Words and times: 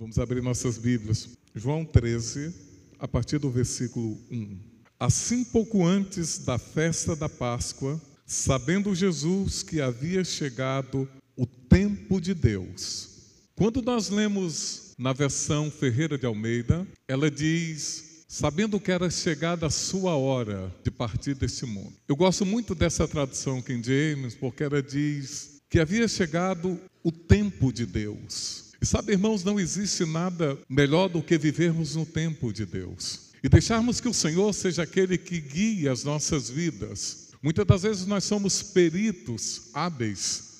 Vamos 0.00 0.18
abrir 0.18 0.42
nossas 0.42 0.78
Bíblias. 0.78 1.28
João 1.54 1.84
13, 1.84 2.54
a 2.98 3.06
partir 3.06 3.36
do 3.36 3.50
versículo 3.50 4.16
1. 4.30 4.58
Assim, 4.98 5.44
pouco 5.44 5.84
antes 5.84 6.38
da 6.38 6.56
festa 6.56 7.14
da 7.14 7.28
Páscoa, 7.28 8.00
sabendo 8.24 8.94
Jesus 8.94 9.62
que 9.62 9.78
havia 9.78 10.24
chegado 10.24 11.06
o 11.36 11.44
tempo 11.44 12.18
de 12.18 12.32
Deus. 12.32 13.10
Quando 13.54 13.82
nós 13.82 14.08
lemos 14.08 14.94
na 14.96 15.12
versão 15.12 15.70
Ferreira 15.70 16.16
de 16.16 16.24
Almeida, 16.24 16.88
ela 17.06 17.30
diz: 17.30 18.24
sabendo 18.26 18.80
que 18.80 18.90
era 18.90 19.10
chegada 19.10 19.66
a 19.66 19.70
sua 19.70 20.16
hora 20.16 20.74
de 20.82 20.90
partir 20.90 21.34
deste 21.34 21.66
mundo. 21.66 21.92
Eu 22.08 22.16
gosto 22.16 22.46
muito 22.46 22.74
dessa 22.74 23.06
tradução 23.06 23.60
King 23.60 23.86
James, 23.86 24.34
porque 24.34 24.64
ela 24.64 24.82
diz 24.82 25.60
que 25.68 25.78
havia 25.78 26.08
chegado 26.08 26.80
o 27.04 27.12
tempo 27.12 27.70
de 27.70 27.84
Deus. 27.84 28.69
E 28.82 28.86
sabe, 28.86 29.12
irmãos, 29.12 29.44
não 29.44 29.60
existe 29.60 30.06
nada 30.06 30.58
melhor 30.68 31.08
do 31.08 31.22
que 31.22 31.36
vivermos 31.36 31.96
no 31.96 32.06
tempo 32.06 32.50
de 32.50 32.64
Deus 32.64 33.30
e 33.42 33.48
deixarmos 33.48 34.00
que 34.00 34.08
o 34.08 34.14
Senhor 34.14 34.52
seja 34.54 34.82
aquele 34.82 35.18
que 35.18 35.38
guie 35.38 35.86
as 35.86 36.02
nossas 36.02 36.48
vidas. 36.48 37.28
Muitas 37.42 37.66
das 37.66 37.82
vezes 37.82 38.06
nós 38.06 38.24
somos 38.24 38.62
peritos 38.62 39.68
hábeis 39.74 40.50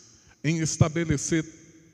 em 0.44 0.58
estabelecer 0.58 1.44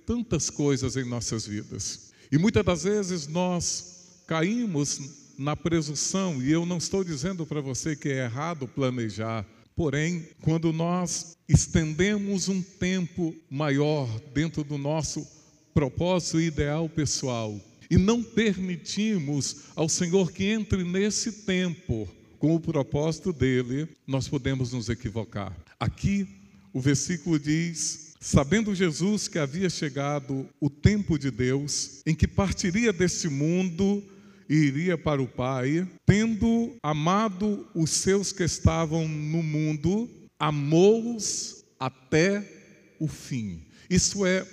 tantas 0.04 0.50
coisas 0.50 0.96
em 0.96 1.04
nossas 1.04 1.46
vidas. 1.46 2.12
E 2.30 2.38
muitas 2.38 2.64
das 2.64 2.82
vezes 2.84 3.28
nós 3.28 4.22
caímos 4.26 5.00
na 5.38 5.54
presunção, 5.54 6.42
e 6.42 6.50
eu 6.50 6.64
não 6.64 6.78
estou 6.78 7.04
dizendo 7.04 7.44
para 7.44 7.60
você 7.60 7.94
que 7.94 8.08
é 8.08 8.24
errado 8.24 8.66
planejar, 8.66 9.44
porém, 9.76 10.28
quando 10.40 10.72
nós 10.72 11.36
estendemos 11.48 12.48
um 12.48 12.62
tempo 12.62 13.34
maior 13.50 14.08
dentro 14.32 14.64
do 14.64 14.78
nosso 14.78 15.35
propósito 15.76 16.40
ideal 16.40 16.88
pessoal 16.88 17.60
e 17.90 17.98
não 17.98 18.22
permitimos 18.22 19.64
ao 19.76 19.90
Senhor 19.90 20.32
que 20.32 20.44
entre 20.44 20.82
nesse 20.82 21.44
tempo 21.44 22.08
com 22.38 22.54
o 22.54 22.60
propósito 22.60 23.30
dele, 23.30 23.86
nós 24.06 24.26
podemos 24.26 24.72
nos 24.72 24.88
equivocar. 24.88 25.54
Aqui 25.78 26.26
o 26.72 26.80
versículo 26.80 27.38
diz: 27.38 28.14
Sabendo 28.18 28.74
Jesus 28.74 29.28
que 29.28 29.38
havia 29.38 29.68
chegado 29.68 30.48
o 30.58 30.70
tempo 30.70 31.18
de 31.18 31.30
Deus, 31.30 32.00
em 32.06 32.14
que 32.14 32.26
partiria 32.26 32.90
deste 32.90 33.28
mundo 33.28 34.02
e 34.48 34.54
iria 34.54 34.96
para 34.96 35.20
o 35.20 35.28
Pai, 35.28 35.86
tendo 36.06 36.74
amado 36.82 37.66
os 37.74 37.90
seus 37.90 38.32
que 38.32 38.44
estavam 38.44 39.06
no 39.06 39.42
mundo, 39.42 40.08
amou-os 40.38 41.66
até 41.78 42.50
o 42.98 43.06
fim. 43.06 43.60
Isso 43.90 44.24
é 44.24 44.46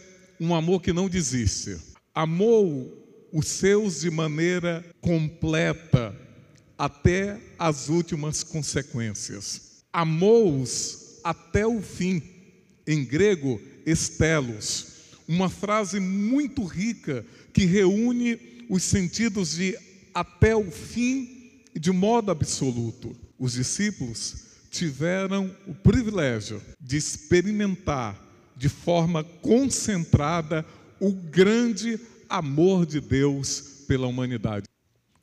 um 0.43 0.53
amor 0.53 0.81
que 0.81 0.91
não 0.91 1.07
desiste. 1.07 1.77
Amou 2.13 3.01
os 3.31 3.47
seus 3.47 4.01
de 4.01 4.11
maneira 4.11 4.85
completa 4.99 6.13
até 6.77 7.39
as 7.57 7.87
últimas 7.87 8.43
consequências. 8.43 9.83
Amou-os 9.91 11.19
até 11.23 11.65
o 11.65 11.81
fim. 11.81 12.21
Em 12.85 13.05
grego, 13.05 13.61
estelos. 13.85 14.87
Uma 15.25 15.49
frase 15.49 16.01
muito 16.01 16.65
rica 16.65 17.25
que 17.53 17.63
reúne 17.63 18.65
os 18.69 18.83
sentidos 18.83 19.55
de 19.55 19.77
até 20.13 20.53
o 20.53 20.69
fim 20.69 21.61
de 21.73 21.91
modo 21.91 22.31
absoluto. 22.31 23.15
Os 23.39 23.53
discípulos 23.53 24.35
tiveram 24.69 25.55
o 25.65 25.73
privilégio 25.73 26.61
de 26.81 26.97
experimentar 26.97 28.21
de 28.55 28.69
forma 28.69 29.23
concentrada 29.23 30.65
o 30.99 31.11
grande 31.11 31.99
amor 32.29 32.85
de 32.85 32.99
Deus 32.99 33.83
pela 33.87 34.07
humanidade. 34.07 34.65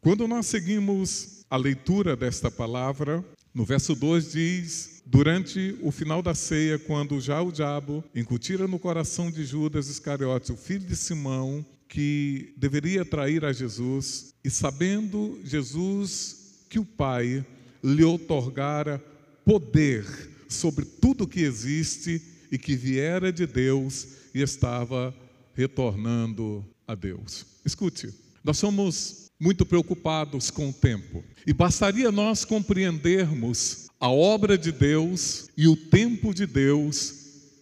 Quando 0.01 0.27
nós 0.29 0.47
seguimos 0.47 1.45
a 1.51 1.57
leitura 1.57 2.17
desta 2.17 2.51
palavra, 2.51 3.25
no 3.53 3.65
verso 3.65 3.95
2 3.95 4.33
diz: 4.33 5.03
Durante 5.05 5.77
o 5.83 5.91
final 5.91 6.23
da 6.23 6.35
ceia, 6.35 6.79
quando 6.79 7.21
já 7.21 7.43
o 7.43 7.51
diabo 7.51 8.05
incutira 8.15 8.69
no 8.69 8.79
coração 8.79 9.31
de 9.31 9.45
Judas 9.45 9.89
Iscariotes, 9.89 10.51
o 10.51 10.57
filho 10.57 10.87
de 10.87 10.95
Simão, 10.95 11.65
que 11.89 12.55
deveria 12.57 13.05
trair 13.05 13.45
a 13.45 13.53
Jesus, 13.53 14.33
e 14.45 14.49
sabendo 14.49 15.41
Jesus 15.45 16.65
que 16.69 16.79
o 16.79 16.85
Pai 16.85 17.45
lhe 17.83 18.05
otorgara 18.05 19.03
poder 19.45 20.07
sobre 20.49 20.85
tudo 20.85 21.27
que 21.27 21.41
existe, 21.41 22.23
e 22.51 22.59
que 22.59 22.77
viera 22.77 23.33
de 23.33 23.47
Deus 23.47 24.09
e 24.35 24.41
estava 24.41 25.15
retornando 25.55 26.65
a 26.87 26.95
Deus. 26.95 27.47
Escute, 27.65 28.13
nós 28.43 28.59
somos 28.59 29.31
muito 29.39 29.65
preocupados 29.65 30.51
com 30.51 30.69
o 30.69 30.73
tempo 30.73 31.25
e 31.47 31.53
bastaria 31.53 32.13
nós 32.13 32.45
compreendermos 32.45 33.89
a 33.99 34.11
obra 34.11 34.57
de 34.57 34.73
Deus 34.73 35.49
e 35.57 35.69
o 35.69 35.77
tempo 35.77 36.35
de 36.35 36.47
Deus 36.47 37.15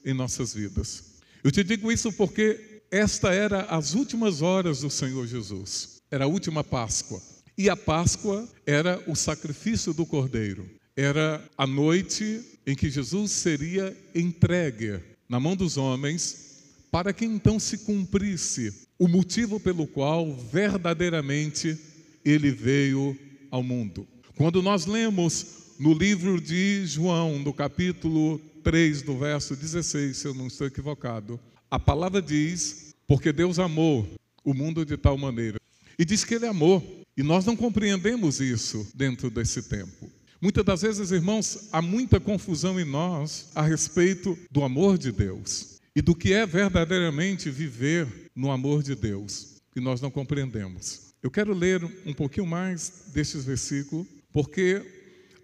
em 0.04 0.14
nossas 0.14 0.54
vidas. 0.54 1.04
Eu 1.42 1.50
te 1.50 1.62
digo 1.62 1.92
isso 1.92 2.12
porque 2.12 2.82
esta 2.90 3.32
era 3.32 3.62
as 3.62 3.94
últimas 3.94 4.42
horas 4.42 4.80
do 4.80 4.90
Senhor 4.90 5.26
Jesus. 5.26 6.00
Era 6.10 6.24
a 6.24 6.28
última 6.28 6.64
Páscoa. 6.64 7.20
E 7.56 7.68
a 7.68 7.76
Páscoa 7.76 8.48
era 8.64 9.02
o 9.06 9.14
sacrifício 9.14 9.92
do 9.92 10.06
Cordeiro. 10.06 10.68
Era 11.00 11.40
a 11.56 11.64
noite 11.64 12.40
em 12.66 12.74
que 12.74 12.90
Jesus 12.90 13.30
seria 13.30 13.96
entregue 14.12 14.98
na 15.28 15.38
mão 15.38 15.54
dos 15.54 15.76
homens, 15.76 16.64
para 16.90 17.12
que 17.12 17.24
então 17.24 17.60
se 17.60 17.78
cumprisse 17.78 18.74
o 18.98 19.06
motivo 19.06 19.60
pelo 19.60 19.86
qual 19.86 20.34
verdadeiramente 20.34 21.78
ele 22.24 22.50
veio 22.50 23.16
ao 23.48 23.62
mundo. 23.62 24.08
Quando 24.36 24.60
nós 24.60 24.86
lemos 24.86 25.76
no 25.78 25.94
livro 25.94 26.40
de 26.40 26.84
João, 26.84 27.38
no 27.38 27.54
capítulo 27.54 28.40
3, 28.64 29.02
do 29.02 29.16
verso 29.16 29.54
16, 29.54 30.16
se 30.16 30.26
eu 30.26 30.34
não 30.34 30.48
estou 30.48 30.66
equivocado, 30.66 31.38
a 31.70 31.78
palavra 31.78 32.20
diz: 32.20 32.92
Porque 33.06 33.32
Deus 33.32 33.60
amou 33.60 34.04
o 34.42 34.52
mundo 34.52 34.84
de 34.84 34.96
tal 34.96 35.16
maneira. 35.16 35.60
E 35.96 36.04
diz 36.04 36.24
que 36.24 36.34
ele 36.34 36.46
amou. 36.46 37.04
E 37.16 37.22
nós 37.22 37.44
não 37.44 37.54
compreendemos 37.54 38.40
isso 38.40 38.84
dentro 38.96 39.30
desse 39.30 39.62
tempo. 39.62 40.17
Muitas 40.40 40.64
das 40.64 40.82
vezes, 40.82 41.10
irmãos, 41.10 41.68
há 41.72 41.82
muita 41.82 42.20
confusão 42.20 42.78
em 42.78 42.84
nós 42.84 43.48
a 43.56 43.62
respeito 43.62 44.38
do 44.52 44.62
amor 44.62 44.96
de 44.96 45.10
Deus 45.10 45.80
e 45.96 46.00
do 46.00 46.14
que 46.14 46.32
é 46.32 46.46
verdadeiramente 46.46 47.50
viver 47.50 48.06
no 48.36 48.52
amor 48.52 48.84
de 48.84 48.94
Deus, 48.94 49.56
que 49.72 49.80
nós 49.80 50.00
não 50.00 50.12
compreendemos. 50.12 51.12
Eu 51.20 51.28
quero 51.28 51.52
ler 51.52 51.82
um 52.06 52.14
pouquinho 52.14 52.46
mais 52.46 53.06
destes 53.12 53.44
versículos, 53.44 54.06
porque 54.32 54.80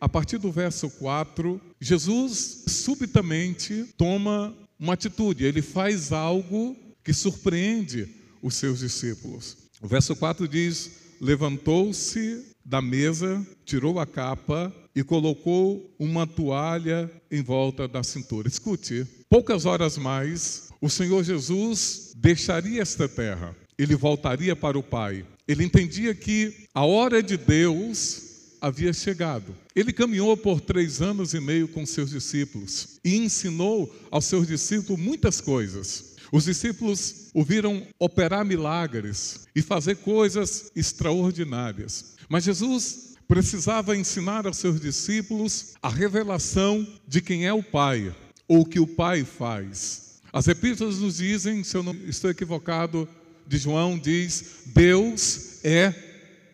a 0.01 0.09
partir 0.09 0.39
do 0.39 0.53
verso 0.53 0.89
4, 0.89 1.61
Jesus 1.81 2.63
subitamente 2.69 3.87
toma 3.97 4.57
uma 4.79 4.93
atitude, 4.93 5.45
ele 5.45 5.61
faz 5.61 6.13
algo 6.13 6.77
que 7.03 7.13
surpreende 7.13 8.09
os 8.41 8.55
seus 8.55 8.79
discípulos. 8.79 9.57
O 9.83 9.89
verso 9.89 10.15
4 10.15 10.47
diz: 10.47 11.01
Levantou-se 11.21 12.45
da 12.65 12.81
mesa, 12.81 13.45
tirou 13.65 13.99
a 13.99 14.07
capa 14.07 14.73
e 14.95 15.03
colocou 15.03 15.95
uma 15.99 16.27
toalha 16.27 17.11
em 17.31 17.43
volta 17.43 17.89
da 17.89 18.03
cintura. 18.03 18.49
Escute, 18.49 19.07
poucas 19.29 19.67
horas 19.67 19.99
mais, 19.99 20.69
o 20.81 20.89
Senhor 20.89 21.25
Jesus 21.25 22.13
deixaria 22.17 22.83
esta 22.83 23.09
terra, 23.09 23.57
ele 23.79 23.97
voltaria 23.97 24.55
para 24.55 24.79
o 24.79 24.83
Pai. 24.83 25.25
Ele 25.47 25.65
entendia 25.65 26.15
que 26.15 26.69
a 26.73 26.85
hora 26.85 27.23
de 27.23 27.37
Deus 27.37 28.57
havia 28.61 28.95
chegado. 28.95 29.55
Ele 29.77 29.93
caminhou 29.93 30.37
por 30.37 30.59
três 30.61 31.03
anos 31.03 31.35
e 31.35 31.41
meio 31.41 31.69
com 31.69 31.85
seus 31.85 32.11
discípulos 32.11 32.99
e 33.05 33.17
ensinou 33.17 33.95
aos 34.11 34.25
seus 34.25 34.47
discípulos 34.47 34.99
muitas 34.99 35.41
coisas. 35.41 36.15
Os 36.33 36.45
discípulos 36.45 37.29
o 37.35 37.45
viram 37.45 37.87
operar 37.99 38.45
milagres 38.45 39.47
e 39.55 39.61
fazer 39.61 39.97
coisas 39.97 40.73
extraordinárias. 40.75 42.15
Mas 42.29 42.45
Jesus 42.45 43.14
precisava 43.29 43.97
ensinar 43.97 44.47
aos 44.47 44.59
seus 44.59 44.81
discípulos 44.81 45.75
a 45.83 45.89
revelação 45.89 46.87
de 47.07 47.21
quem 47.21 47.47
é 47.47 47.53
o 47.53 47.63
Pai, 47.63 48.15
ou 48.47 48.61
o 48.61 48.67
que 48.67 48.79
o 48.79 48.87
Pai 48.87 49.25
faz. 49.25 50.21
As 50.33 50.49
epístolas 50.49 50.99
nos 50.99 51.17
dizem, 51.17 51.63
se 51.63 51.77
eu 51.77 51.83
não 51.83 51.95
estou 52.07 52.31
equivocado, 52.31 53.09
de 53.47 53.57
João 53.59 53.99
diz: 53.99 54.63
Deus 54.67 55.65
é 55.65 55.95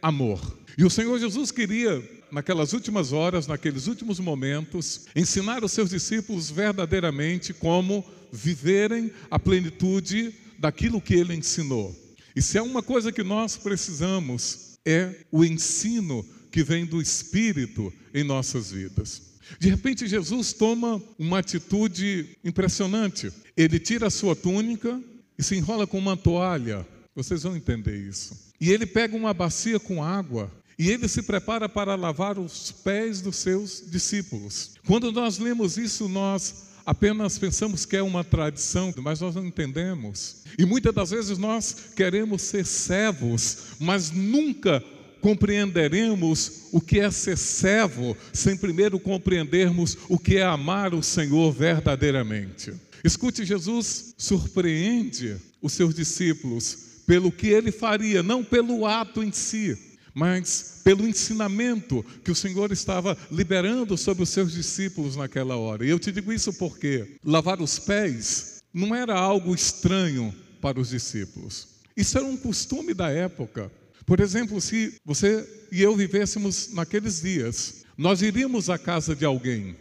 amor. 0.02 0.58
E 0.76 0.84
o 0.84 0.90
Senhor 0.90 1.18
Jesus 1.18 1.50
queria, 1.50 2.02
naquelas 2.30 2.72
últimas 2.72 3.12
horas, 3.12 3.46
naqueles 3.46 3.86
últimos 3.86 4.20
momentos, 4.20 5.06
ensinar 5.14 5.64
os 5.64 5.72
seus 5.72 5.90
discípulos 5.90 6.50
verdadeiramente 6.50 7.52
como 7.52 8.04
viverem 8.32 9.10
a 9.30 9.38
plenitude 9.38 10.34
daquilo 10.58 11.00
que 11.00 11.14
ele 11.14 11.34
ensinou. 11.34 11.94
E 12.34 12.40
se 12.40 12.58
é 12.58 12.62
uma 12.62 12.82
coisa 12.82 13.10
que 13.10 13.22
nós 13.22 13.56
precisamos, 13.56 14.78
é 14.86 15.24
o 15.32 15.44
ensino 15.44 16.24
que 16.50 16.62
vem 16.62 16.84
do 16.84 17.00
Espírito 17.00 17.92
em 18.12 18.24
nossas 18.24 18.70
vidas. 18.72 19.30
De 19.58 19.68
repente, 19.68 20.06
Jesus 20.06 20.52
toma 20.52 21.02
uma 21.18 21.38
atitude 21.38 22.36
impressionante. 22.44 23.32
Ele 23.56 23.78
tira 23.78 24.06
a 24.06 24.10
sua 24.10 24.36
túnica 24.36 25.00
e 25.38 25.42
se 25.42 25.56
enrola 25.56 25.86
com 25.86 25.98
uma 25.98 26.16
toalha 26.16 26.86
Vocês 27.14 27.42
vão 27.42 27.56
entender 27.56 27.96
isso. 27.96 28.50
E 28.60 28.70
ele 28.70 28.86
pega 28.86 29.16
uma 29.16 29.34
bacia 29.34 29.80
com 29.80 30.04
água 30.04 30.52
e 30.78 30.90
ele 30.90 31.08
se 31.08 31.22
prepara 31.22 31.68
para 31.68 31.94
lavar 31.94 32.38
os 32.38 32.72
pés 32.72 33.20
dos 33.20 33.36
seus 33.36 33.84
discípulos. 33.90 34.72
Quando 34.86 35.12
nós 35.12 35.38
lemos 35.38 35.76
isso, 35.76 36.08
nós 36.08 36.70
apenas 36.86 37.38
pensamos 37.38 37.84
que 37.84 37.96
é 37.96 38.02
uma 38.02 38.24
tradição, 38.24 38.92
mas 38.98 39.20
nós 39.20 39.34
não 39.34 39.44
entendemos. 39.44 40.44
E 40.58 40.64
muitas 40.64 40.94
das 40.94 41.10
vezes 41.10 41.36
nós 41.36 41.92
queremos 41.94 42.42
ser 42.42 42.64
servos, 42.64 43.74
mas 43.78 44.10
nunca 44.10 44.82
compreenderemos 45.20 46.68
o 46.72 46.80
que 46.80 46.98
é 47.00 47.10
ser 47.10 47.36
servo 47.36 48.16
sem 48.32 48.56
primeiro 48.56 48.98
compreendermos 48.98 49.96
o 50.08 50.18
que 50.18 50.36
é 50.36 50.42
amar 50.42 50.94
o 50.94 51.02
Senhor 51.02 51.52
verdadeiramente. 51.52 52.72
Escute, 53.04 53.44
Jesus 53.44 54.14
surpreende 54.18 55.36
os 55.62 55.72
seus 55.72 55.94
discípulos 55.94 56.90
pelo 57.06 57.32
que 57.32 57.48
ele 57.48 57.72
faria, 57.72 58.22
não 58.22 58.44
pelo 58.44 58.86
ato 58.86 59.22
em 59.22 59.32
si, 59.32 59.76
mas 60.14 60.80
pelo 60.84 61.06
ensinamento 61.06 62.04
que 62.24 62.30
o 62.30 62.34
Senhor 62.34 62.70
estava 62.72 63.16
liberando 63.30 63.96
sobre 63.96 64.22
os 64.22 64.28
seus 64.28 64.52
discípulos 64.52 65.16
naquela 65.16 65.56
hora. 65.56 65.84
E 65.84 65.90
eu 65.90 65.98
te 65.98 66.12
digo 66.12 66.32
isso 66.32 66.52
porque 66.52 67.16
lavar 67.24 67.60
os 67.60 67.78
pés 67.78 68.62
não 68.72 68.94
era 68.94 69.14
algo 69.14 69.54
estranho 69.54 70.34
para 70.60 70.80
os 70.80 70.90
discípulos. 70.90 71.68
Isso 71.96 72.16
era 72.16 72.26
um 72.26 72.36
costume 72.36 72.94
da 72.94 73.10
época. 73.10 73.70
Por 74.10 74.18
exemplo, 74.18 74.60
se 74.60 74.94
você 75.04 75.48
e 75.70 75.80
eu 75.80 75.94
vivêssemos 75.94 76.72
naqueles 76.74 77.22
dias, 77.22 77.84
nós 77.96 78.22
iríamos 78.22 78.68
à 78.68 78.76
casa 78.76 79.14
de 79.14 79.24
alguém. 79.24 79.76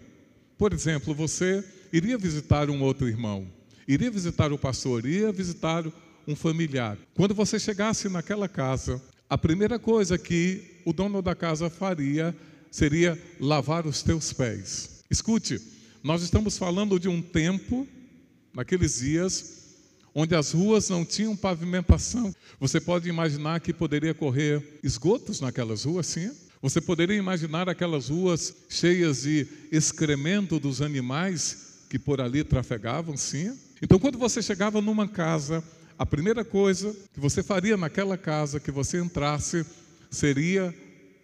Por 0.56 0.72
exemplo, 0.72 1.16
você 1.16 1.64
iria 1.92 2.16
visitar 2.16 2.70
um 2.70 2.80
outro 2.84 3.08
irmão, 3.08 3.48
iria 3.88 4.12
visitar 4.12 4.54
o 4.54 4.58
pastor, 4.60 5.04
iria 5.04 5.32
visitar 5.32 5.84
um 6.28 6.36
familiar. 6.36 6.96
Quando 7.16 7.34
você 7.34 7.60
chegasse 7.60 8.08
naquela 8.08 8.48
casa, 8.48 9.02
a 9.28 9.36
primeira 9.36 9.80
coisa 9.80 10.16
que 10.16 10.80
o 10.86 10.94
dono 10.94 11.24
da 11.24 11.34
casa 11.34 11.68
faria 11.68 12.36
seria 12.70 13.20
lavar 13.40 13.88
os 13.88 14.04
teus 14.04 14.32
pés. 14.32 15.02
Escute, 15.10 15.60
nós 16.04 16.22
estamos 16.22 16.56
falando 16.56 17.00
de 17.00 17.10
um 17.10 17.20
tempo, 17.20 17.88
naqueles 18.54 19.00
dias, 19.00 19.69
onde 20.14 20.36
as 20.36 20.52
ruas 20.52 20.90
não 20.90 21.06
tinham 21.06 21.36
pavimentação. 21.36 22.34
Você 22.60 22.80
pode 22.80 23.08
imaginar 23.10 23.60
que 23.60 23.74
poderia 23.74 24.14
correr 24.14 24.80
esgotos 24.84 25.42
naquelas 25.42 25.84
ruas, 25.84 26.08
sim? 26.08 26.32
Você 26.62 26.82
poderia 26.82 27.16
imaginar 27.16 27.70
aquelas 27.70 28.10
ruas 28.10 28.54
cheias 28.68 29.22
de 29.22 29.48
excremento 29.72 30.60
dos 30.60 30.82
animais 30.82 31.86
que 31.90 31.98
por 31.98 32.20
ali 32.20 32.44
trafegavam, 32.44 33.16
sim. 33.16 33.58
Então, 33.82 33.98
quando 33.98 34.18
você 34.18 34.42
chegava 34.42 34.82
numa 34.82 35.08
casa, 35.08 35.64
a 35.98 36.06
primeira 36.06 36.44
coisa 36.44 36.96
que 37.14 37.20
você 37.20 37.42
faria 37.42 37.78
naquela 37.78 38.18
casa 38.18 38.60
que 38.60 38.72
você 38.72 39.00
entrasse 39.00 39.66
seria 40.12 40.74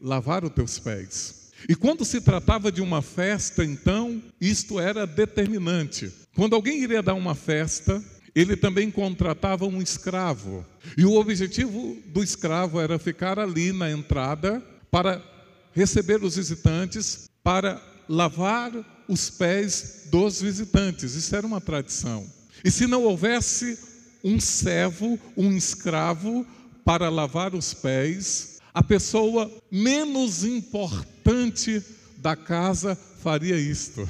lavar 0.01 0.43
os 0.43 0.51
teus 0.51 0.79
pés. 0.79 1.51
E 1.67 1.75
quando 1.75 2.05
se 2.05 2.21
tratava 2.21 2.71
de 2.71 2.81
uma 2.81 3.01
festa, 3.01 3.63
então, 3.63 4.21
isto 4.39 4.79
era 4.79 5.05
determinante. 5.05 6.11
Quando 6.35 6.55
alguém 6.55 6.81
iria 6.81 7.01
dar 7.01 7.13
uma 7.13 7.33
festa, 7.33 8.03
ele 8.35 8.57
também 8.57 8.91
contratava 8.91 9.65
um 9.65 9.81
escravo. 9.81 10.65
E 10.97 11.05
o 11.05 11.13
objetivo 11.13 11.97
do 12.07 12.21
escravo 12.21 12.81
era 12.81 12.99
ficar 12.99 13.39
ali 13.39 13.71
na 13.71 13.89
entrada 13.89 14.61
para 14.91 15.23
receber 15.71 16.21
os 16.21 16.35
visitantes, 16.35 17.29
para 17.41 17.81
lavar 18.09 18.71
os 19.07 19.29
pés 19.29 20.07
dos 20.11 20.41
visitantes. 20.41 21.15
Isso 21.15 21.33
era 21.35 21.47
uma 21.47 21.61
tradição. 21.61 22.29
E 22.63 22.69
se 22.69 22.85
não 22.85 23.03
houvesse 23.03 23.79
um 24.23 24.39
servo, 24.39 25.17
um 25.37 25.55
escravo 25.55 26.45
para 26.83 27.09
lavar 27.09 27.55
os 27.55 27.73
pés, 27.73 28.59
a 28.73 28.83
pessoa 28.83 29.51
menos 29.71 30.43
importante 30.43 31.81
da 32.17 32.35
casa 32.35 32.95
faria 33.21 33.55
isto. 33.55 34.07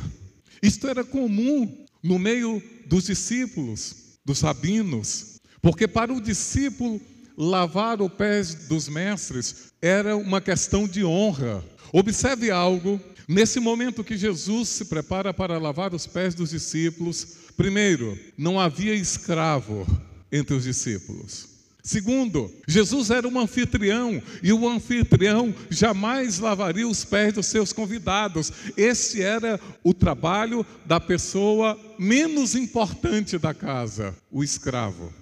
Isto 0.63 0.87
era 0.87 1.03
comum 1.03 1.85
no 2.01 2.17
meio 2.17 2.61
dos 2.85 3.05
discípulos, 3.05 4.04
dos 4.25 4.41
rabinos, 4.41 5.37
porque 5.61 5.87
para 5.87 6.11
o 6.11 6.19
discípulo 6.19 6.99
lavar 7.37 8.01
os 8.01 8.11
pés 8.11 8.67
dos 8.67 8.89
mestres 8.89 9.71
era 9.81 10.17
uma 10.17 10.41
questão 10.41 10.87
de 10.87 11.05
honra. 11.05 11.63
Observe 11.93 12.49
algo 12.49 12.99
Nesse 13.27 13.59
momento 13.59 14.03
que 14.03 14.15
Jesus 14.15 14.69
se 14.69 14.85
prepara 14.85 15.33
para 15.33 15.57
lavar 15.57 15.95
os 15.95 16.05
pés 16.05 16.35
dos 16.35 16.51
discípulos, 16.51 17.37
primeiro, 17.57 18.17
não 18.37 18.59
havia 18.59 18.93
escravo 18.93 19.85
entre 20.31 20.55
os 20.55 20.63
discípulos. 20.63 21.54
Segundo, 21.85 22.51
Jesus 22.67 23.11
era 23.11 23.27
um 23.27 23.39
anfitrião 23.39 24.19
e 24.41 24.51
o 24.51 24.67
anfitrião 24.67 25.53
jamais 25.69 26.39
lavaria 26.39 26.87
os 26.87 27.05
pés 27.05 27.31
dos 27.31 27.45
seus 27.45 27.71
convidados. 27.71 28.51
Esse 28.75 29.21
era 29.21 29.59
o 29.83 29.93
trabalho 29.93 30.65
da 30.83 30.99
pessoa 30.99 31.79
menos 31.99 32.55
importante 32.55 33.37
da 33.37 33.53
casa, 33.53 34.15
o 34.31 34.43
escravo. 34.43 35.13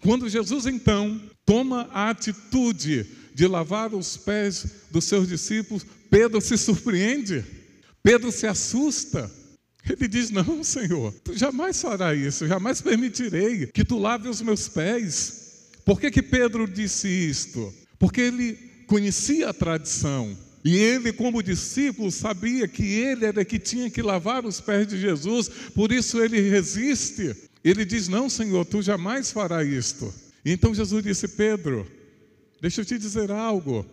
Quando 0.00 0.28
Jesus 0.28 0.66
então 0.66 1.22
toma 1.46 1.88
a 1.92 2.10
atitude 2.10 3.06
de 3.32 3.46
lavar 3.46 3.94
os 3.94 4.16
pés 4.16 4.66
dos 4.90 5.04
seus 5.04 5.28
discípulos, 5.28 5.86
Pedro 6.10 6.40
se 6.40 6.58
surpreende, 6.58 7.44
Pedro 8.02 8.32
se 8.32 8.48
assusta. 8.48 9.30
Ele 9.88 10.08
diz: 10.08 10.30
Não, 10.30 10.64
Senhor, 10.64 11.14
tu 11.22 11.38
jamais 11.38 11.80
fará 11.80 12.12
isso, 12.12 12.48
jamais 12.48 12.80
permitirei 12.80 13.68
que 13.68 13.84
tu 13.84 14.00
lave 14.00 14.28
os 14.28 14.42
meus 14.42 14.66
pés. 14.68 15.46
Por 15.88 15.98
que, 15.98 16.10
que 16.10 16.20
Pedro 16.20 16.68
disse 16.68 17.08
isto? 17.08 17.72
Porque 17.98 18.20
ele 18.20 18.58
conhecia 18.86 19.48
a 19.48 19.54
tradição. 19.54 20.36
E 20.62 20.76
ele, 20.76 21.14
como 21.14 21.42
discípulo, 21.42 22.12
sabia 22.12 22.68
que 22.68 22.82
ele 22.82 23.24
era 23.24 23.42
que 23.42 23.58
tinha 23.58 23.88
que 23.88 24.02
lavar 24.02 24.44
os 24.44 24.60
pés 24.60 24.86
de 24.86 25.00
Jesus, 25.00 25.48
por 25.74 25.90
isso 25.90 26.22
ele 26.22 26.50
resiste. 26.50 27.34
Ele 27.64 27.86
diz: 27.86 28.06
Não, 28.06 28.28
Senhor, 28.28 28.66
tu 28.66 28.82
jamais 28.82 29.32
fará 29.32 29.64
isto. 29.64 30.12
Então 30.44 30.74
Jesus 30.74 31.02
disse: 31.02 31.26
Pedro, 31.26 31.90
deixa 32.60 32.82
eu 32.82 32.84
te 32.84 32.98
dizer 32.98 33.30
algo 33.30 33.86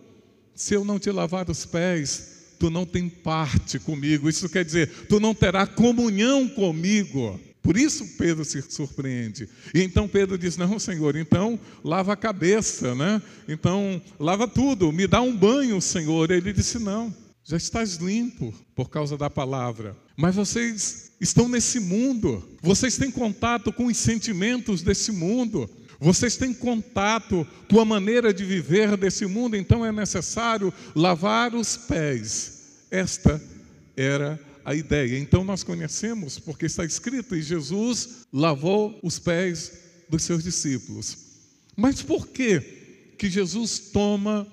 se 0.54 0.74
eu 0.74 0.84
não 0.84 0.98
te 0.98 1.10
lavar 1.10 1.48
os 1.48 1.64
pés, 1.64 2.56
tu 2.58 2.68
não 2.68 2.84
tem 2.84 3.08
parte 3.08 3.78
comigo. 3.78 4.28
Isso 4.28 4.50
quer 4.50 4.66
dizer, 4.66 5.06
tu 5.08 5.18
não 5.18 5.34
terá 5.34 5.66
comunhão 5.66 6.46
comigo. 6.46 7.40
Por 7.66 7.76
isso 7.76 8.06
Pedro 8.16 8.44
se 8.44 8.62
surpreende. 8.62 9.48
E 9.74 9.82
então 9.82 10.06
Pedro 10.06 10.38
diz: 10.38 10.56
Não, 10.56 10.78
Senhor, 10.78 11.16
então 11.16 11.58
lava 11.82 12.12
a 12.12 12.16
cabeça, 12.16 12.94
né? 12.94 13.20
Então 13.48 14.00
lava 14.20 14.46
tudo, 14.46 14.92
me 14.92 15.04
dá 15.08 15.20
um 15.20 15.36
banho, 15.36 15.80
Senhor. 15.80 16.30
Ele 16.30 16.52
disse: 16.52 16.78
Não, 16.78 17.12
já 17.42 17.56
estás 17.56 17.96
limpo 17.96 18.54
por 18.72 18.88
causa 18.88 19.18
da 19.18 19.28
palavra. 19.28 19.96
Mas 20.16 20.36
vocês 20.36 21.10
estão 21.20 21.48
nesse 21.48 21.80
mundo, 21.80 22.48
vocês 22.62 22.96
têm 22.96 23.10
contato 23.10 23.72
com 23.72 23.86
os 23.86 23.96
sentimentos 23.96 24.80
desse 24.80 25.10
mundo. 25.10 25.68
Vocês 25.98 26.36
têm 26.36 26.54
contato 26.54 27.44
com 27.68 27.80
a 27.80 27.84
maneira 27.84 28.32
de 28.32 28.44
viver 28.44 28.96
desse 28.96 29.26
mundo, 29.26 29.56
então 29.56 29.84
é 29.84 29.90
necessário 29.90 30.72
lavar 30.94 31.52
os 31.52 31.76
pés. 31.76 32.84
Esta 32.92 33.42
era 33.96 34.38
a 34.66 34.74
ideia. 34.74 35.16
Então 35.16 35.44
nós 35.44 35.62
conhecemos, 35.62 36.40
porque 36.40 36.66
está 36.66 36.84
escrito, 36.84 37.36
e 37.36 37.40
Jesus 37.40 38.26
lavou 38.32 38.98
os 39.00 39.16
pés 39.16 39.72
dos 40.08 40.24
seus 40.24 40.42
discípulos. 40.42 41.16
Mas 41.76 42.02
por 42.02 42.26
que 42.26 42.60
que 43.16 43.30
Jesus 43.30 43.78
toma 43.78 44.44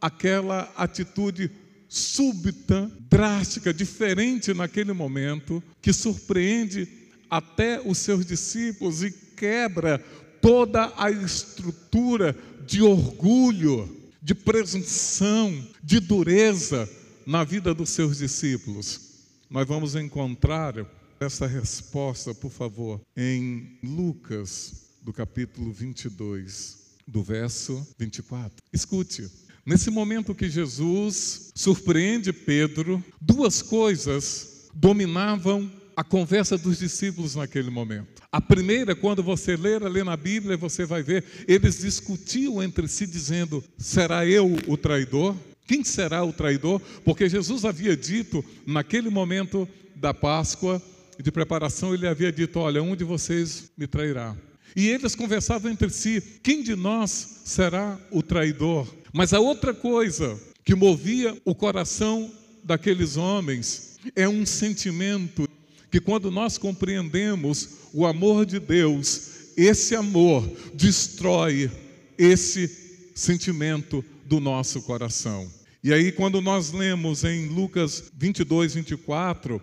aquela 0.00 0.70
atitude 0.76 1.48
súbita, 1.88 2.90
drástica, 3.08 3.72
diferente 3.72 4.52
naquele 4.52 4.92
momento, 4.92 5.62
que 5.80 5.92
surpreende 5.92 6.88
até 7.30 7.80
os 7.80 7.98
seus 7.98 8.26
discípulos 8.26 9.04
e 9.04 9.12
quebra 9.12 9.98
toda 10.40 10.92
a 10.96 11.08
estrutura 11.08 12.36
de 12.66 12.82
orgulho, 12.82 14.10
de 14.20 14.34
presunção, 14.34 15.68
de 15.80 16.00
dureza 16.00 16.90
na 17.24 17.44
vida 17.44 17.72
dos 17.72 17.90
seus 17.90 18.18
discípulos. 18.18 19.11
Nós 19.52 19.68
vamos 19.68 19.94
encontrar 19.94 20.74
essa 21.20 21.46
resposta, 21.46 22.34
por 22.34 22.50
favor, 22.50 22.98
em 23.14 23.78
Lucas, 23.84 24.86
do 25.02 25.12
capítulo 25.12 25.70
22, 25.70 26.96
do 27.06 27.22
verso 27.22 27.86
24. 27.98 28.56
Escute. 28.72 29.30
Nesse 29.66 29.90
momento 29.90 30.34
que 30.34 30.48
Jesus 30.48 31.52
surpreende 31.54 32.32
Pedro, 32.32 33.04
duas 33.20 33.60
coisas 33.60 34.70
dominavam 34.72 35.70
a 35.94 36.02
conversa 36.02 36.56
dos 36.56 36.78
discípulos 36.78 37.34
naquele 37.34 37.68
momento. 37.68 38.22
A 38.32 38.40
primeira, 38.40 38.96
quando 38.96 39.22
você 39.22 39.54
ler 39.54 39.82
ali 39.82 40.02
na 40.02 40.16
Bíblia, 40.16 40.56
você 40.56 40.86
vai 40.86 41.02
ver, 41.02 41.26
eles 41.46 41.80
discutiam 41.80 42.62
entre 42.62 42.88
si, 42.88 43.06
dizendo: 43.06 43.62
será 43.76 44.24
eu 44.24 44.50
o 44.66 44.78
traidor? 44.78 45.36
Quem 45.66 45.84
será 45.84 46.24
o 46.24 46.32
traidor? 46.32 46.80
Porque 47.04 47.28
Jesus 47.28 47.64
havia 47.64 47.96
dito, 47.96 48.44
naquele 48.66 49.08
momento 49.08 49.68
da 49.94 50.12
Páscoa, 50.12 50.82
de 51.22 51.30
preparação, 51.30 51.94
ele 51.94 52.06
havia 52.06 52.32
dito: 52.32 52.58
Olha, 52.58 52.82
um 52.82 52.96
de 52.96 53.04
vocês 53.04 53.70
me 53.76 53.86
trairá. 53.86 54.36
E 54.74 54.88
eles 54.88 55.14
conversavam 55.14 55.70
entre 55.70 55.90
si: 55.90 56.22
quem 56.42 56.62
de 56.62 56.74
nós 56.74 57.42
será 57.44 57.98
o 58.10 58.22
traidor? 58.22 58.92
Mas 59.12 59.32
a 59.32 59.40
outra 59.40 59.74
coisa 59.74 60.40
que 60.64 60.74
movia 60.74 61.36
o 61.44 61.54
coração 61.54 62.30
daqueles 62.64 63.16
homens 63.16 63.98
é 64.16 64.28
um 64.28 64.46
sentimento 64.46 65.48
que, 65.90 66.00
quando 66.00 66.30
nós 66.30 66.56
compreendemos 66.56 67.68
o 67.92 68.06
amor 68.06 68.46
de 68.46 68.58
Deus, 68.58 69.52
esse 69.56 69.94
amor 69.94 70.50
destrói 70.74 71.70
esse 72.16 73.10
sentimento 73.14 74.04
do 74.32 74.40
nosso 74.40 74.80
coração. 74.80 75.46
E 75.84 75.92
aí, 75.92 76.10
quando 76.10 76.40
nós 76.40 76.72
lemos 76.72 77.22
em 77.22 77.48
Lucas 77.48 78.04
22, 78.16 78.76
24, 78.76 79.60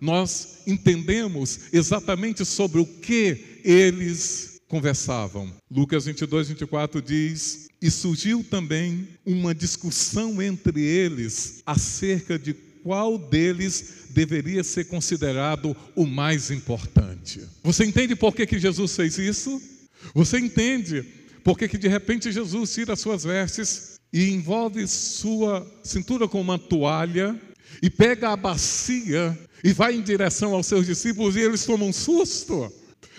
nós 0.00 0.58
entendemos 0.64 1.72
exatamente 1.72 2.44
sobre 2.44 2.80
o 2.80 2.86
que 2.86 3.60
eles 3.64 4.60
conversavam. 4.68 5.52
Lucas 5.68 6.04
22, 6.04 6.50
24 6.50 7.02
diz: 7.02 7.68
E 7.82 7.90
surgiu 7.90 8.44
também 8.48 9.08
uma 9.26 9.52
discussão 9.52 10.40
entre 10.40 10.80
eles 10.80 11.60
acerca 11.66 12.38
de 12.38 12.54
qual 12.84 13.18
deles 13.18 14.06
deveria 14.10 14.62
ser 14.62 14.84
considerado 14.84 15.76
o 15.96 16.06
mais 16.06 16.48
importante. 16.52 17.40
Você 17.64 17.84
entende 17.84 18.14
por 18.14 18.36
que, 18.36 18.46
que 18.46 18.60
Jesus 18.60 18.94
fez 18.94 19.18
isso? 19.18 19.60
Você 20.14 20.38
entende 20.38 21.04
por 21.42 21.58
que, 21.58 21.66
que 21.66 21.78
de 21.78 21.88
repente 21.88 22.30
Jesus 22.30 22.72
tira 22.72 22.94
suas 22.94 23.24
vestes 23.24 23.91
e 24.12 24.30
envolve 24.30 24.86
sua 24.86 25.66
cintura 25.82 26.28
com 26.28 26.40
uma 26.40 26.58
toalha 26.58 27.40
e 27.82 27.88
pega 27.88 28.30
a 28.30 28.36
bacia 28.36 29.38
e 29.64 29.72
vai 29.72 29.94
em 29.94 30.02
direção 30.02 30.54
aos 30.54 30.66
seus 30.66 30.86
discípulos 30.86 31.36
e 31.36 31.40
eles 31.40 31.64
tomam 31.64 31.88
um 31.88 31.92
susto? 31.92 32.70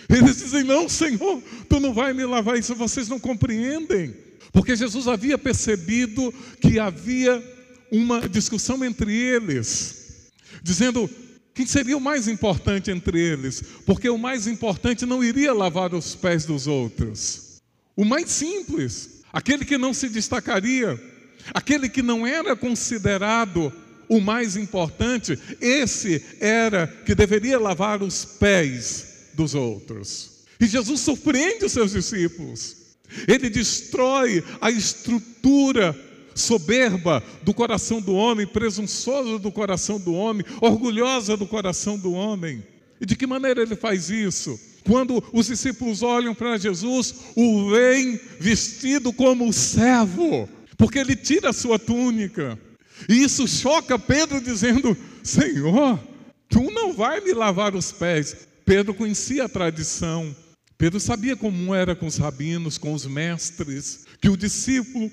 Eles 0.08 0.36
dizem: 0.36 0.62
Não, 0.62 0.88
Senhor, 0.88 1.42
tu 1.68 1.80
não 1.80 1.92
vai 1.92 2.12
me 2.12 2.24
lavar 2.24 2.58
isso, 2.58 2.74
vocês 2.74 3.08
não 3.08 3.18
compreendem. 3.18 4.14
Porque 4.52 4.76
Jesus 4.76 5.08
havia 5.08 5.36
percebido 5.36 6.32
que 6.60 6.78
havia 6.78 7.42
uma 7.90 8.28
discussão 8.28 8.84
entre 8.84 9.12
eles, 9.12 10.30
dizendo 10.62 11.10
quem 11.54 11.66
seria 11.66 11.96
o 11.96 12.00
mais 12.00 12.28
importante 12.28 12.90
entre 12.90 13.20
eles, 13.20 13.62
porque 13.84 14.08
o 14.08 14.18
mais 14.18 14.46
importante 14.46 15.06
não 15.06 15.22
iria 15.22 15.52
lavar 15.52 15.94
os 15.94 16.14
pés 16.14 16.44
dos 16.44 16.66
outros. 16.66 17.60
O 17.96 18.04
mais 18.04 18.30
simples, 18.30 19.13
aquele 19.34 19.64
que 19.64 19.76
não 19.76 19.92
se 19.92 20.08
destacaria, 20.08 20.98
aquele 21.52 21.88
que 21.88 22.02
não 22.02 22.24
era 22.24 22.54
considerado 22.54 23.72
o 24.08 24.20
mais 24.20 24.56
importante, 24.56 25.36
esse 25.60 26.24
era 26.38 26.86
que 26.86 27.16
deveria 27.16 27.58
lavar 27.58 28.00
os 28.00 28.24
pés 28.24 29.30
dos 29.34 29.56
outros. 29.56 30.44
E 30.60 30.66
Jesus 30.66 31.00
surpreende 31.00 31.64
os 31.64 31.72
seus 31.72 31.90
discípulos. 31.90 32.76
Ele 33.26 33.50
destrói 33.50 34.44
a 34.60 34.70
estrutura 34.70 35.98
soberba 36.32 37.22
do 37.42 37.52
coração 37.52 38.00
do 38.00 38.14
homem, 38.14 38.46
presunçosa 38.46 39.38
do 39.38 39.50
coração 39.50 39.98
do 39.98 40.14
homem, 40.14 40.46
orgulhosa 40.60 41.36
do 41.36 41.46
coração 41.46 41.98
do 41.98 42.12
homem. 42.12 42.62
E 43.00 43.06
de 43.06 43.16
que 43.16 43.26
maneira 43.26 43.62
ele 43.62 43.74
faz 43.74 44.10
isso? 44.10 44.58
Quando 44.86 45.22
os 45.32 45.46
discípulos 45.46 46.02
olham 46.02 46.34
para 46.34 46.58
Jesus, 46.58 47.14
o 47.34 47.70
veem 47.70 48.20
vestido 48.38 49.12
como 49.12 49.52
servo, 49.52 50.48
porque 50.76 50.98
ele 50.98 51.16
tira 51.16 51.50
a 51.50 51.54
sua 51.54 51.78
túnica. 51.78 52.58
E 53.08 53.22
isso 53.22 53.48
choca 53.48 53.98
Pedro, 53.98 54.40
dizendo: 54.40 54.96
Senhor, 55.22 55.98
tu 56.48 56.70
não 56.70 56.92
vai 56.92 57.20
me 57.20 57.32
lavar 57.32 57.74
os 57.74 57.92
pés. 57.92 58.36
Pedro 58.64 58.94
conhecia 58.94 59.44
a 59.44 59.48
tradição. 59.48 60.34
Pedro 60.76 61.00
sabia 61.00 61.36
como 61.36 61.74
era 61.74 61.94
com 61.94 62.06
os 62.06 62.16
rabinos, 62.16 62.76
com 62.78 62.92
os 62.92 63.06
mestres, 63.06 64.04
que 64.20 64.28
o 64.28 64.36
discípulo, 64.36 65.10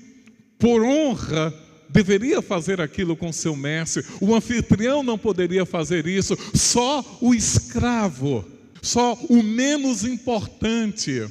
por 0.58 0.82
honra, 0.82 1.54
deveria 1.88 2.42
fazer 2.42 2.80
aquilo 2.80 3.16
com 3.16 3.32
seu 3.32 3.54
mestre. 3.54 4.04
O 4.20 4.34
anfitrião 4.34 5.02
não 5.02 5.18
poderia 5.18 5.64
fazer 5.64 6.06
isso, 6.06 6.36
só 6.54 7.18
o 7.20 7.34
escravo, 7.34 8.44
só 8.82 9.14
o 9.28 9.42
menos 9.42 10.04
importante, 10.04 11.24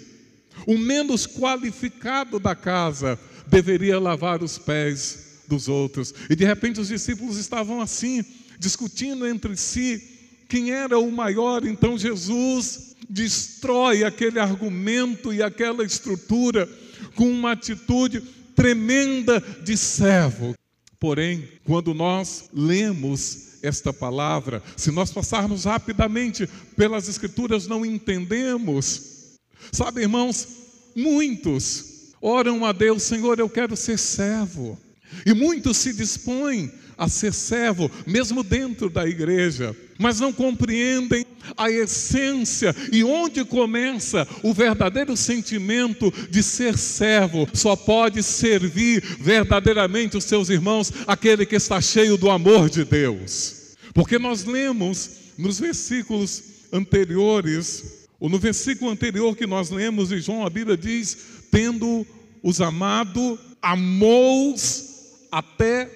o 0.65 0.77
menos 0.77 1.27
qualificado 1.27 2.39
da 2.39 2.55
casa 2.55 3.20
deveria 3.46 4.00
lavar 4.00 4.41
os 4.41 4.58
pés 4.58 5.41
dos 5.48 5.67
outros. 5.67 6.13
E 6.29 6.36
de 6.36 6.46
repente 6.46 6.79
os 6.79 6.88
discípulos 6.88 7.38
estavam 7.38 7.81
assim, 7.81 8.24
discutindo 8.58 9.27
entre 9.27 9.58
si 9.58 10.01
quem 10.48 10.72
era 10.72 10.98
o 10.98 11.12
maior, 11.12 11.65
então 11.65 11.98
Jesus 11.98 12.96
destrói 13.10 14.03
aquele 14.03 14.39
argumento 14.39 15.34
e 15.34 15.43
aquela 15.43 15.84
estrutura 15.84 16.70
com 17.15 17.29
uma 17.29 17.51
atitude 17.51 18.22
tremenda 18.55 19.41
de 19.63 19.75
servo. 19.75 20.53
Porém, 21.00 21.50
quando 21.65 21.93
nós 21.93 22.50
lemos 22.53 23.50
esta 23.62 23.94
palavra, 23.94 24.62
se 24.75 24.91
nós 24.91 25.12
passarmos 25.12 25.65
rapidamente 25.65 26.48
pelas 26.75 27.08
Escrituras, 27.08 27.68
não 27.68 27.86
entendemos. 27.86 29.38
Sabe, 29.72 30.01
irmãos, 30.01 30.48
muitos 30.96 32.13
oram 32.22 32.65
a 32.65 32.72
Deus, 32.72 33.03
Senhor, 33.03 33.39
eu 33.39 33.50
quero 33.50 33.75
ser 33.75 33.98
servo. 33.98 34.77
E 35.25 35.34
muitos 35.34 35.78
se 35.78 35.94
dispõem 35.94 36.72
a 37.01 37.10
ser 37.10 37.34
servo, 37.34 37.90
mesmo 38.06 38.44
dentro 38.44 38.88
da 38.88 39.08
igreja, 39.08 39.75
mas 39.98 40.20
não 40.20 40.32
compreendem 40.32 41.25
a 41.58 41.70
essência 41.70 42.75
e 42.92 43.04
onde 43.04 43.44
começa 43.44 44.28
o 44.44 44.54
verdadeiro 44.54 45.18
sentimento 45.18 46.13
de 46.30 46.44
ser 46.44 46.78
servo. 46.78 47.48
Só 47.56 47.75
pode 47.75 48.22
servir 48.22 49.01
verdadeiramente 49.20 50.16
os 50.16 50.25
seus 50.25 50.50
irmãos 50.50 50.94
aquele 51.08 51.44
que 51.44 51.56
está 51.56 51.82
cheio 51.82 52.18
do 52.18 52.30
amor 52.30 52.70
de 52.70 52.86
Deus. 52.86 53.75
Porque 53.96 54.20
nós 54.20 54.44
lemos 54.44 55.10
nos 55.40 55.60
versículos 55.60 56.44
anteriores, 56.72 58.08
ou 58.20 58.30
no 58.30 58.38
versículo 58.38 58.92
anterior 58.92 59.36
que 59.36 59.48
nós 59.48 59.72
lemos 59.72 60.10
de 60.10 60.22
João, 60.22 60.46
a 60.46 60.51
Bíblia 60.51 60.78
diz: 60.78 61.18
tendo 61.50 62.06
os 62.44 62.62
amado, 62.62 63.40
amou-os 63.60 64.90
até 65.31 65.89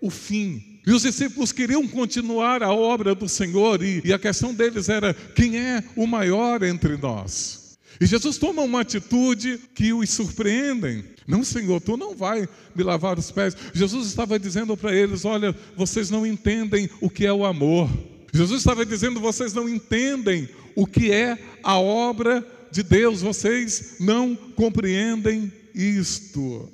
o 0.00 0.10
fim. 0.10 0.80
E 0.86 0.92
os 0.92 1.02
discípulos 1.02 1.52
queriam 1.52 1.86
continuar 1.86 2.62
a 2.62 2.72
obra 2.72 3.14
do 3.14 3.28
Senhor, 3.28 3.82
e, 3.82 4.02
e, 4.04 4.12
a 4.12 4.18
questão 4.18 4.52
deles 4.52 4.88
era: 4.88 5.14
quem 5.14 5.58
é 5.58 5.84
o 5.94 6.06
maior 6.06 6.62
entre 6.62 6.96
nós? 6.96 7.78
E 8.00 8.06
Jesus 8.06 8.36
toma 8.36 8.62
uma 8.62 8.80
atitude 8.80 9.60
que 9.74 9.92
os 9.92 10.10
surpreendem. 10.10 11.04
Não, 11.26 11.44
Senhor, 11.44 11.80
tu 11.80 11.96
não 11.96 12.16
vai 12.16 12.48
me 12.74 12.82
lavar 12.82 13.16
os 13.16 13.30
pés. 13.30 13.56
Jesus 13.72 14.08
estava 14.08 14.40
dizendo 14.40 14.76
para 14.76 14.92
eles: 14.92 15.24
olha, 15.24 15.54
vocês 15.76 16.10
não 16.10 16.26
entendem 16.26 16.90
o 17.00 17.08
que 17.08 17.24
é 17.24 17.32
o 17.32 17.44
amor. 17.44 17.88
Jesus 18.34 18.60
estava 18.62 18.84
dizendo: 18.84 19.20
vocês 19.20 19.54
não 19.54 19.68
entendem 19.68 20.48
o 20.74 20.84
que 20.84 21.12
é 21.12 21.38
a 21.62 21.78
obra 21.78 22.44
de 22.72 22.82
Deus, 22.82 23.20
vocês 23.20 23.96
não 24.00 24.34
compreendem 24.34 25.52
isto. 25.72 26.68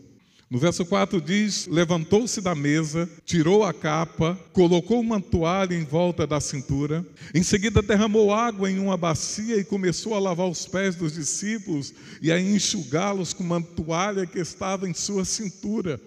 No 0.50 0.58
verso 0.58 0.84
4 0.84 1.20
diz: 1.20 1.66
Levantou-se 1.66 2.40
da 2.40 2.54
mesa, 2.54 3.08
tirou 3.26 3.64
a 3.64 3.74
capa, 3.74 4.38
colocou 4.52 4.98
uma 5.00 5.20
toalha 5.20 5.74
em 5.74 5.84
volta 5.84 6.26
da 6.26 6.40
cintura, 6.40 7.04
em 7.34 7.42
seguida 7.42 7.82
derramou 7.82 8.32
água 8.32 8.70
em 8.70 8.78
uma 8.78 8.96
bacia 8.96 9.56
e 9.56 9.64
começou 9.64 10.14
a 10.14 10.18
lavar 10.18 10.48
os 10.48 10.64
pés 10.66 10.96
dos 10.96 11.12
discípulos 11.12 11.92
e 12.22 12.32
a 12.32 12.40
enxugá-los 12.40 13.34
com 13.34 13.44
uma 13.44 13.60
toalha 13.60 14.26
que 14.26 14.38
estava 14.38 14.88
em 14.88 14.94
sua 14.94 15.24
cintura. 15.24 16.00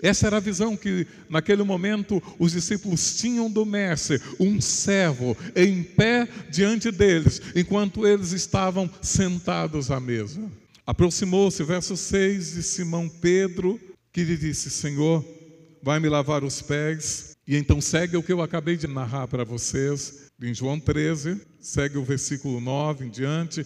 Essa 0.00 0.28
era 0.28 0.36
a 0.36 0.40
visão 0.40 0.76
que, 0.76 1.06
naquele 1.28 1.64
momento, 1.64 2.22
os 2.38 2.52
discípulos 2.52 3.16
tinham 3.16 3.50
do 3.50 3.66
Mestre, 3.66 4.22
um 4.38 4.60
servo 4.60 5.36
em 5.56 5.82
pé 5.82 6.28
diante 6.48 6.90
deles, 6.92 7.42
enquanto 7.54 8.06
eles 8.06 8.30
estavam 8.30 8.88
sentados 9.02 9.90
à 9.90 9.98
mesa. 9.98 10.40
Aproximou-se, 10.84 11.62
verso 11.62 11.96
6, 11.96 12.54
de 12.54 12.62
Simão 12.62 13.08
Pedro, 13.08 13.78
que 14.12 14.24
lhe 14.24 14.36
disse: 14.36 14.68
Senhor, 14.68 15.24
vai 15.80 16.00
me 16.00 16.08
lavar 16.08 16.42
os 16.42 16.60
pés. 16.60 17.36
E 17.46 17.56
então 17.56 17.80
segue 17.80 18.16
o 18.16 18.22
que 18.22 18.32
eu 18.32 18.42
acabei 18.42 18.76
de 18.76 18.88
narrar 18.88 19.28
para 19.28 19.44
vocês, 19.44 20.32
em 20.40 20.52
João 20.52 20.80
13, 20.80 21.40
segue 21.60 21.98
o 21.98 22.04
versículo 22.04 22.60
9 22.60 23.06
em 23.06 23.10
diante. 23.10 23.64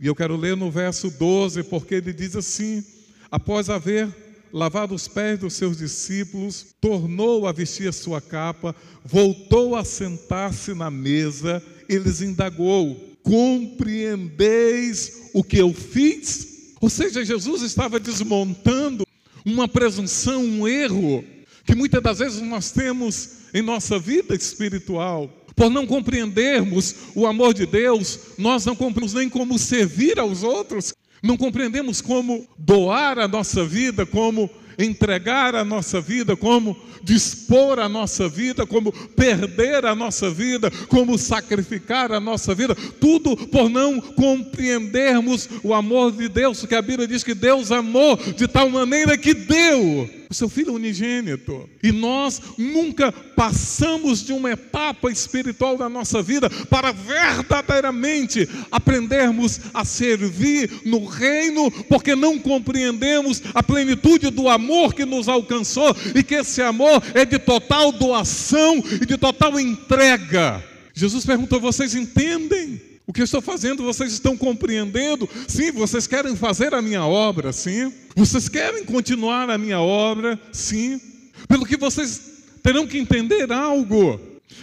E 0.00 0.06
eu 0.06 0.14
quero 0.14 0.36
ler 0.36 0.56
no 0.56 0.70
verso 0.70 1.10
12, 1.10 1.64
porque 1.64 1.96
ele 1.96 2.14
diz 2.14 2.34
assim: 2.34 2.82
Após 3.30 3.68
haver 3.68 4.08
lavado 4.50 4.94
os 4.94 5.06
pés 5.06 5.38
dos 5.38 5.52
seus 5.54 5.76
discípulos, 5.76 6.74
tornou 6.80 7.46
a 7.46 7.52
vestir 7.52 7.88
a 7.88 7.92
sua 7.92 8.22
capa, 8.22 8.74
voltou 9.04 9.76
a 9.76 9.84
sentar-se 9.84 10.72
na 10.72 10.90
mesa, 10.90 11.62
eles 11.90 12.22
indagou: 12.22 12.98
Compreendeis 13.22 15.28
o 15.34 15.44
que 15.44 15.58
eu 15.58 15.74
fiz? 15.74 16.53
Ou 16.84 16.90
seja, 16.90 17.24
Jesus 17.24 17.62
estava 17.62 17.98
desmontando 17.98 19.06
uma 19.42 19.66
presunção, 19.66 20.44
um 20.44 20.68
erro 20.68 21.24
que 21.64 21.74
muitas 21.74 22.02
das 22.02 22.18
vezes 22.18 22.42
nós 22.42 22.72
temos 22.72 23.30
em 23.54 23.62
nossa 23.62 23.98
vida 23.98 24.34
espiritual. 24.34 25.30
Por 25.56 25.70
não 25.70 25.86
compreendermos 25.86 26.94
o 27.14 27.26
amor 27.26 27.54
de 27.54 27.64
Deus, 27.64 28.18
nós 28.36 28.66
não 28.66 28.76
compreendemos 28.76 29.14
nem 29.14 29.30
como 29.30 29.58
servir 29.58 30.18
aos 30.18 30.42
outros, 30.42 30.92
não 31.22 31.38
compreendemos 31.38 32.02
como 32.02 32.46
doar 32.58 33.18
a 33.18 33.26
nossa 33.26 33.64
vida, 33.64 34.04
como 34.04 34.50
entregar 34.78 35.54
a 35.54 35.64
nossa 35.64 36.00
vida, 36.00 36.36
como 36.36 36.76
dispor 37.02 37.78
a 37.78 37.88
nossa 37.88 38.28
vida, 38.28 38.66
como 38.66 38.92
perder 38.92 39.84
a 39.84 39.94
nossa 39.94 40.30
vida, 40.30 40.70
como 40.88 41.18
sacrificar 41.18 42.12
a 42.12 42.20
nossa 42.20 42.54
vida, 42.54 42.74
tudo 43.00 43.36
por 43.36 43.68
não 43.68 44.00
compreendermos 44.00 45.48
o 45.62 45.74
amor 45.74 46.12
de 46.12 46.28
Deus, 46.28 46.60
porque 46.60 46.74
a 46.74 46.82
Bíblia 46.82 47.06
diz 47.06 47.22
que 47.22 47.34
Deus 47.34 47.70
amou 47.70 48.16
de 48.16 48.48
tal 48.48 48.70
maneira 48.70 49.18
que 49.18 49.34
deu 49.34 50.23
o 50.28 50.34
seu 50.34 50.48
filho 50.48 50.74
unigênito. 50.74 51.68
E 51.82 51.92
nós 51.92 52.40
nunca 52.56 53.12
passamos 53.12 54.24
de 54.24 54.32
uma 54.32 54.52
etapa 54.52 55.10
espiritual 55.10 55.76
da 55.76 55.88
nossa 55.88 56.22
vida 56.22 56.48
para 56.48 56.92
verdadeiramente 56.92 58.48
aprendermos 58.70 59.60
a 59.72 59.84
servir 59.84 60.70
no 60.84 61.04
reino, 61.04 61.70
porque 61.88 62.14
não 62.14 62.38
compreendemos 62.38 63.42
a 63.54 63.62
plenitude 63.62 64.30
do 64.30 64.48
amor 64.48 64.94
que 64.94 65.04
nos 65.04 65.28
alcançou 65.28 65.94
e 66.14 66.22
que 66.22 66.34
esse 66.36 66.62
amor 66.62 67.02
é 67.14 67.24
de 67.24 67.38
total 67.38 67.92
doação 67.92 68.82
e 69.00 69.06
de 69.06 69.16
total 69.16 69.58
entrega. 69.58 70.62
Jesus 70.94 71.24
perguntou: 71.24 71.60
vocês 71.60 71.94
entendem? 71.94 72.93
O 73.06 73.12
que 73.12 73.20
eu 73.20 73.24
estou 73.24 73.42
fazendo, 73.42 73.82
vocês 73.82 74.12
estão 74.12 74.34
compreendendo? 74.36 75.28
Sim, 75.46 75.72
vocês 75.72 76.06
querem 76.06 76.34
fazer 76.34 76.72
a 76.72 76.80
minha 76.80 77.04
obra, 77.04 77.52
sim. 77.52 77.92
Vocês 78.16 78.48
querem 78.48 78.84
continuar 78.84 79.50
a 79.50 79.58
minha 79.58 79.78
obra, 79.78 80.40
sim. 80.50 80.98
Pelo 81.46 81.66
que 81.66 81.76
vocês 81.76 82.20
terão 82.62 82.86
que 82.86 82.96
entender 82.96 83.52
algo: 83.52 84.18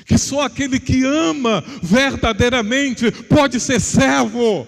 que 0.08 0.18
só 0.18 0.42
aquele 0.42 0.80
que 0.80 1.04
ama 1.06 1.64
verdadeiramente 1.84 3.12
pode 3.12 3.60
ser 3.60 3.80
servo. 3.80 4.68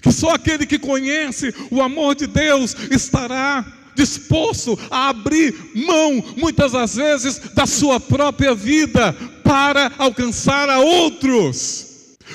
Que 0.00 0.12
só 0.12 0.34
aquele 0.34 0.64
que 0.64 0.78
conhece 0.78 1.52
o 1.72 1.82
amor 1.82 2.14
de 2.14 2.28
Deus 2.28 2.76
estará 2.88 3.66
disposto 3.96 4.78
a 4.92 5.08
abrir 5.08 5.52
mão, 5.74 6.22
muitas 6.36 6.70
das 6.70 6.94
vezes, 6.94 7.40
da 7.52 7.66
sua 7.66 7.98
própria 7.98 8.54
vida 8.54 9.12
para 9.42 9.90
alcançar 9.98 10.68
a 10.68 10.78
outros. 10.78 11.87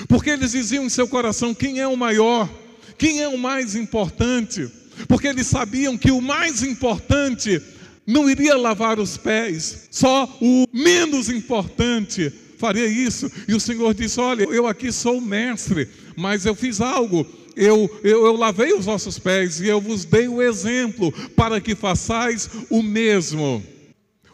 Porque 0.08 0.30
eles 0.30 0.52
diziam 0.52 0.84
em 0.84 0.90
seu 0.90 1.08
coração: 1.08 1.54
quem 1.54 1.80
é 1.80 1.86
o 1.86 1.96
maior? 1.96 2.48
Quem 2.96 3.22
é 3.22 3.28
o 3.28 3.38
mais 3.38 3.74
importante? 3.74 4.70
Porque 5.08 5.26
eles 5.26 5.46
sabiam 5.46 5.98
que 5.98 6.10
o 6.10 6.20
mais 6.20 6.62
importante 6.62 7.60
não 8.06 8.28
iria 8.28 8.56
lavar 8.56 8.98
os 8.98 9.16
pés, 9.16 9.88
só 9.90 10.28
o 10.40 10.66
menos 10.72 11.28
importante 11.28 12.32
faria 12.58 12.86
isso. 12.86 13.30
E 13.48 13.54
o 13.54 13.60
Senhor 13.60 13.94
disse: 13.94 14.20
Olha, 14.20 14.44
eu 14.44 14.66
aqui 14.66 14.92
sou 14.92 15.18
o 15.18 15.22
mestre, 15.22 15.88
mas 16.16 16.46
eu 16.46 16.54
fiz 16.54 16.80
algo. 16.80 17.26
Eu, 17.56 17.88
eu, 18.02 18.26
eu 18.26 18.36
lavei 18.36 18.72
os 18.72 18.84
vossos 18.84 19.18
pés 19.18 19.60
e 19.60 19.68
eu 19.68 19.80
vos 19.80 20.04
dei 20.04 20.26
o 20.26 20.42
exemplo 20.42 21.12
para 21.36 21.60
que 21.60 21.74
façais 21.74 22.50
o 22.68 22.82
mesmo. 22.82 23.62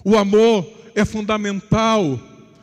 O 0.03 0.17
amor 0.17 0.67
é 0.95 1.05
fundamental 1.05 2.19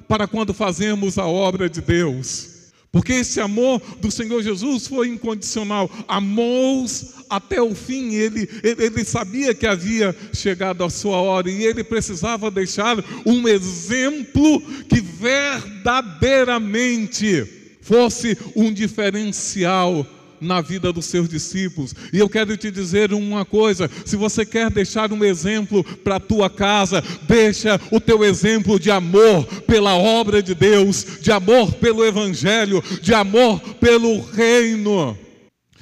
para 0.08 0.28
quando 0.28 0.54
fazemos 0.54 1.18
a 1.18 1.28
obra 1.28 1.70
de 1.70 1.82
Deus. 1.82 2.57
Porque 2.92 3.14
esse 3.14 3.40
amor 3.40 3.80
do 4.00 4.10
Senhor 4.10 4.42
Jesus 4.42 4.88
foi 4.88 5.10
incondicional. 5.10 5.88
Amou-os 6.08 7.14
até 7.30 7.62
o 7.62 7.76
fim. 7.76 8.16
Ele, 8.16 8.50
ele, 8.64 9.04
sabia 9.04 9.54
que 9.54 9.68
havia 9.68 10.16
chegado 10.34 10.84
a 10.84 10.90
sua 10.90 11.18
hora 11.18 11.48
e 11.50 11.64
ele 11.64 11.84
precisava 11.84 12.50
deixar 12.50 12.98
um 13.26 13.48
exemplo 13.48 14.62
que 14.88 15.02
verdadeiramente 15.02 17.46
fosse 17.82 18.38
um 18.56 18.72
diferencial 18.72 20.08
na 20.40 20.62
vida 20.62 20.92
dos 20.92 21.06
seus 21.06 21.28
discípulos. 21.28 21.94
E 22.12 22.20
eu 22.20 22.30
quero 22.30 22.56
te 22.58 22.72
dizer 22.72 23.14
uma 23.14 23.46
coisa: 23.46 23.90
se 24.06 24.16
você 24.16 24.46
quer 24.46 24.70
deixar 24.70 25.12
um 25.12 25.24
exemplo 25.24 25.84
para 25.84 26.16
a 26.18 26.20
tua 26.20 26.50
casa, 26.50 27.04
deixa 27.28 27.80
o 27.92 28.00
teu 28.00 28.24
exemplo 28.24 28.80
de 28.80 28.92
amor 28.92 29.46
pela 29.64 29.96
obra 29.96 30.42
de 30.42 30.54
Deus, 30.54 31.20
de 31.22 31.32
amor 31.32 31.74
pelo 31.74 32.06
Evangelho, 32.06 32.84
de 33.02 33.14
amor 33.14 33.60
pelo 33.76 34.22
reino. 34.22 35.18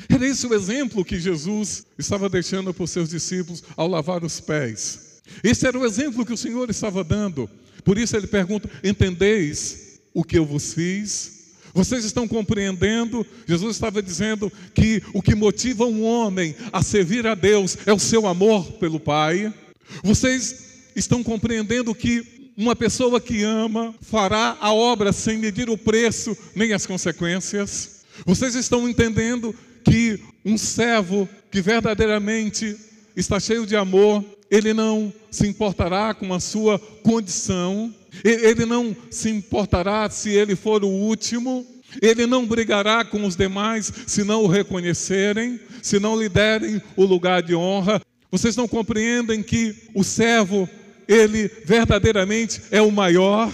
Era 0.09 0.27
esse 0.27 0.45
o 0.45 0.53
exemplo 0.53 1.03
que 1.03 1.19
Jesus 1.19 1.85
estava 1.97 2.29
deixando 2.29 2.73
para 2.73 2.83
os 2.83 2.91
seus 2.91 3.09
discípulos 3.09 3.63
ao 3.75 3.87
lavar 3.87 4.23
os 4.23 4.39
pés. 4.39 5.21
Esse 5.43 5.67
era 5.67 5.77
o 5.77 5.85
exemplo 5.85 6.25
que 6.25 6.33
o 6.33 6.37
Senhor 6.37 6.69
estava 6.69 7.03
dando. 7.03 7.49
Por 7.83 7.97
isso 7.97 8.15
ele 8.15 8.27
pergunta: 8.27 8.69
Entendeis 8.83 9.99
o 10.13 10.23
que 10.23 10.37
eu 10.37 10.45
vos 10.45 10.73
fiz? 10.73 11.35
Vocês 11.75 12.05
estão 12.05 12.25
compreendendo? 12.25 13.27
Jesus 13.45 13.75
estava 13.75 14.01
dizendo 14.01 14.49
que 14.73 15.03
o 15.13 15.21
que 15.21 15.35
motiva 15.35 15.85
um 15.85 16.05
homem 16.05 16.55
a 16.71 16.81
servir 16.81 17.27
a 17.27 17.35
Deus 17.35 17.77
é 17.85 17.91
o 17.91 17.99
seu 17.99 18.25
amor 18.25 18.71
pelo 18.79 18.97
Pai. 18.97 19.53
Vocês 20.01 20.87
estão 20.95 21.21
compreendendo 21.21 21.93
que 21.93 22.51
uma 22.55 22.77
pessoa 22.77 23.19
que 23.19 23.43
ama 23.43 23.93
fará 24.01 24.57
a 24.61 24.73
obra 24.73 25.11
sem 25.11 25.37
medir 25.37 25.69
o 25.69 25.77
preço 25.77 26.35
nem 26.55 26.71
as 26.71 26.85
consequências? 26.85 28.05
Vocês 28.25 28.55
estão 28.55 28.87
entendendo 28.87 29.53
que 29.83 30.17
um 30.45 30.57
servo 30.57 31.27
que 31.51 31.61
verdadeiramente 31.61 32.77
está 33.17 33.37
cheio 33.37 33.65
de 33.65 33.75
amor, 33.75 34.23
ele 34.49 34.73
não 34.73 35.11
se 35.29 35.45
importará 35.45 36.13
com 36.13 36.33
a 36.33 36.39
sua 36.39 36.79
condição, 36.79 37.93
ele 38.23 38.65
não 38.65 38.95
se 39.09 39.29
importará 39.29 40.09
se 40.09 40.29
ele 40.29 40.55
for 40.55 40.83
o 40.83 40.87
último, 40.89 41.65
ele 42.01 42.25
não 42.25 42.45
brigará 42.45 43.03
com 43.05 43.25
os 43.25 43.35
demais 43.35 43.91
se 44.07 44.23
não 44.23 44.43
o 44.43 44.47
reconhecerem, 44.47 45.59
se 45.81 45.99
não 45.99 46.19
lhe 46.19 46.29
derem 46.29 46.81
o 46.95 47.05
lugar 47.05 47.41
de 47.41 47.55
honra. 47.55 48.01
Vocês 48.31 48.55
não 48.55 48.67
compreendem 48.67 49.41
que 49.41 49.75
o 49.93 50.03
servo, 50.03 50.67
ele 51.07 51.49
verdadeiramente 51.65 52.61
é 52.71 52.81
o 52.81 52.91
maior? 52.91 53.51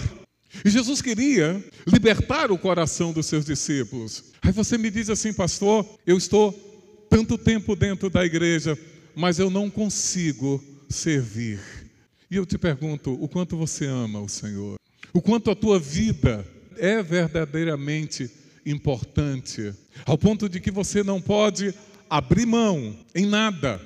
E 0.64 0.70
Jesus 0.70 1.00
queria 1.00 1.62
libertar 1.86 2.50
o 2.50 2.58
coração 2.58 3.12
dos 3.12 3.26
seus 3.26 3.44
discípulos. 3.44 4.24
Aí 4.42 4.52
você 4.52 4.76
me 4.76 4.90
diz 4.90 5.08
assim, 5.08 5.32
pastor, 5.32 5.86
eu 6.06 6.16
estou 6.16 6.52
tanto 7.08 7.38
tempo 7.38 7.76
dentro 7.76 8.10
da 8.10 8.24
igreja, 8.24 8.78
mas 9.14 9.38
eu 9.38 9.50
não 9.50 9.70
consigo 9.70 10.62
servir. 10.88 11.60
E 12.32 12.36
eu 12.36 12.46
te 12.46 12.56
pergunto: 12.56 13.12
o 13.22 13.28
quanto 13.28 13.58
você 13.58 13.84
ama 13.84 14.18
o 14.18 14.26
Senhor? 14.26 14.76
O 15.12 15.20
quanto 15.20 15.50
a 15.50 15.54
tua 15.54 15.78
vida 15.78 16.48
é 16.78 17.02
verdadeiramente 17.02 18.30
importante, 18.64 19.74
ao 20.06 20.16
ponto 20.16 20.48
de 20.48 20.58
que 20.58 20.70
você 20.70 21.02
não 21.02 21.20
pode 21.20 21.74
abrir 22.08 22.46
mão 22.46 22.96
em 23.14 23.26
nada. 23.26 23.78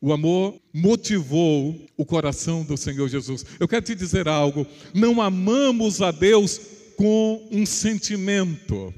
O 0.00 0.12
amor 0.12 0.56
motivou 0.72 1.84
o 1.96 2.06
coração 2.06 2.62
do 2.62 2.76
Senhor 2.76 3.08
Jesus. 3.08 3.44
Eu 3.58 3.66
quero 3.66 3.84
te 3.84 3.96
dizer 3.96 4.28
algo: 4.28 4.64
não 4.94 5.20
amamos 5.20 6.00
a 6.00 6.12
Deus 6.12 6.60
com 6.96 7.48
um 7.50 7.66
sentimento. 7.66 8.94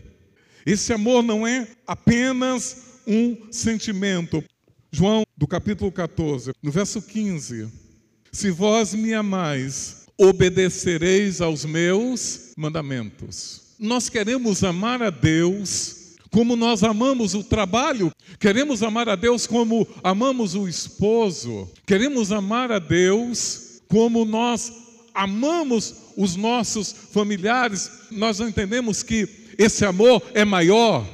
Esse 0.67 0.93
amor 0.93 1.23
não 1.23 1.47
é 1.47 1.67
apenas 1.87 3.01
um 3.07 3.51
sentimento. 3.51 4.45
João, 4.93 5.23
do 5.35 5.47
capítulo 5.47 5.91
14, 5.91 6.53
no 6.63 6.71
verso 6.71 7.01
15: 7.01 7.89
Se 8.33 8.51
vós 8.51 8.95
me 8.95 9.13
amais, 9.13 10.07
obedecereis 10.17 11.41
aos 11.41 11.65
meus 11.65 12.53
mandamentos. 12.57 13.63
Nós 13.79 14.09
queremos 14.09 14.63
amar 14.63 15.03
a 15.03 15.11
Deus 15.11 16.17
como 16.31 16.55
nós 16.55 16.85
amamos 16.85 17.35
o 17.35 17.43
trabalho, 17.43 18.13
queremos 18.39 18.85
amar 18.85 19.09
a 19.09 19.17
Deus 19.17 19.49
como 19.49 19.87
amamos 20.03 20.55
o 20.55 20.69
esposo, 20.69 21.69
queremos 21.85 22.31
amar 22.31 22.71
a 22.71 22.79
Deus 22.79 23.81
como 23.89 24.25
nós 24.25 24.73
amamos 25.13 25.95
os 26.17 26.37
nossos 26.37 26.95
familiares. 27.11 27.91
Nós 28.13 28.39
não 28.39 28.49
entendemos 28.49 29.03
que 29.03 29.29
esse 29.59 29.85
amor 29.85 30.23
é 30.35 30.45
maior 30.45 31.05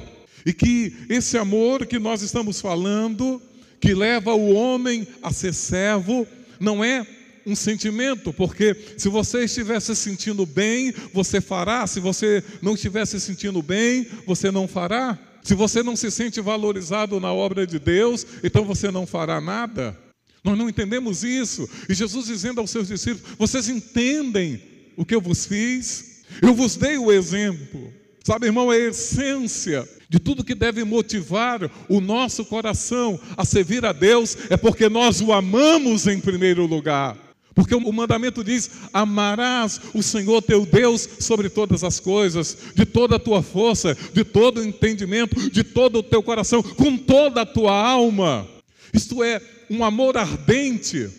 e 0.45 0.53
que 0.53 0.93
esse 1.09 1.35
amor 1.35 1.87
que 1.87 1.97
nós 1.97 2.21
estamos 2.21 2.61
falando 2.61 3.41
que 3.79 3.93
leva 3.93 4.33
o 4.33 4.53
homem 4.53 5.07
a 5.21 5.31
ser 5.31 5.53
servo, 5.53 6.27
não 6.59 6.83
é 6.83 7.05
um 7.45 7.55
sentimento, 7.55 8.33
porque 8.33 8.75
se 8.97 9.07
você 9.07 9.45
estiver 9.45 9.79
se 9.79 9.95
sentindo 9.95 10.45
bem, 10.45 10.93
você 11.13 11.39
fará, 11.39 11.87
se 11.87 11.99
você 11.99 12.43
não 12.61 12.73
estiver 12.73 13.05
se 13.05 13.19
sentindo 13.21 13.61
bem, 13.61 14.05
você 14.25 14.51
não 14.51 14.67
fará. 14.67 15.17
Se 15.41 15.55
você 15.55 15.81
não 15.81 15.95
se 15.95 16.11
sente 16.11 16.41
valorizado 16.41 17.21
na 17.21 17.31
obra 17.31 17.65
de 17.65 17.79
Deus, 17.79 18.27
então 18.43 18.65
você 18.65 18.91
não 18.91 19.07
fará 19.07 19.39
nada. 19.39 19.97
Nós 20.43 20.57
não 20.57 20.67
entendemos 20.67 21.23
isso. 21.23 21.69
E 21.87 21.93
Jesus 21.93 22.25
dizendo 22.25 22.59
aos 22.59 22.69
seus 22.69 22.89
discípulos: 22.89 23.35
Vocês 23.37 23.69
entendem 23.69 24.61
o 24.97 25.05
que 25.05 25.15
eu 25.15 25.21
vos 25.21 25.45
fiz? 25.45 26.23
Eu 26.41 26.53
vos 26.53 26.75
dei 26.75 26.97
o 26.97 27.13
exemplo. 27.13 27.93
Sabe, 28.25 28.47
irmão, 28.47 28.73
é 28.73 28.75
a 28.75 28.89
essência 28.89 29.87
de 30.09 30.19
tudo 30.19 30.43
que 30.43 30.55
deve 30.55 30.83
motivar 30.83 31.69
o 31.89 31.99
nosso 31.99 32.45
coração 32.45 33.19
a 33.35 33.43
servir 33.43 33.85
a 33.85 33.91
Deus 33.91 34.37
é 34.49 34.55
porque 34.55 34.87
nós 34.87 35.21
o 35.21 35.33
amamos 35.33 36.07
em 36.07 36.19
primeiro 36.19 36.65
lugar. 36.65 37.17
Porque 37.53 37.73
o 37.73 37.91
mandamento 37.91 38.43
diz: 38.43 38.69
amarás 38.93 39.81
o 39.93 40.03
Senhor 40.03 40.43
teu 40.43 40.63
Deus 40.63 41.09
sobre 41.19 41.49
todas 41.49 41.83
as 41.83 41.99
coisas, 41.99 42.55
de 42.75 42.85
toda 42.85 43.15
a 43.15 43.19
tua 43.19 43.41
força, 43.41 43.97
de 44.13 44.23
todo 44.23 44.59
o 44.59 44.63
entendimento, 44.63 45.49
de 45.49 45.63
todo 45.63 45.99
o 45.99 46.03
teu 46.03 46.21
coração, 46.21 46.61
com 46.61 46.95
toda 46.95 47.41
a 47.41 47.45
tua 47.45 47.73
alma. 47.73 48.47
Isto 48.93 49.23
é 49.23 49.41
um 49.71 49.83
amor 49.83 50.17
ardente, 50.17 51.09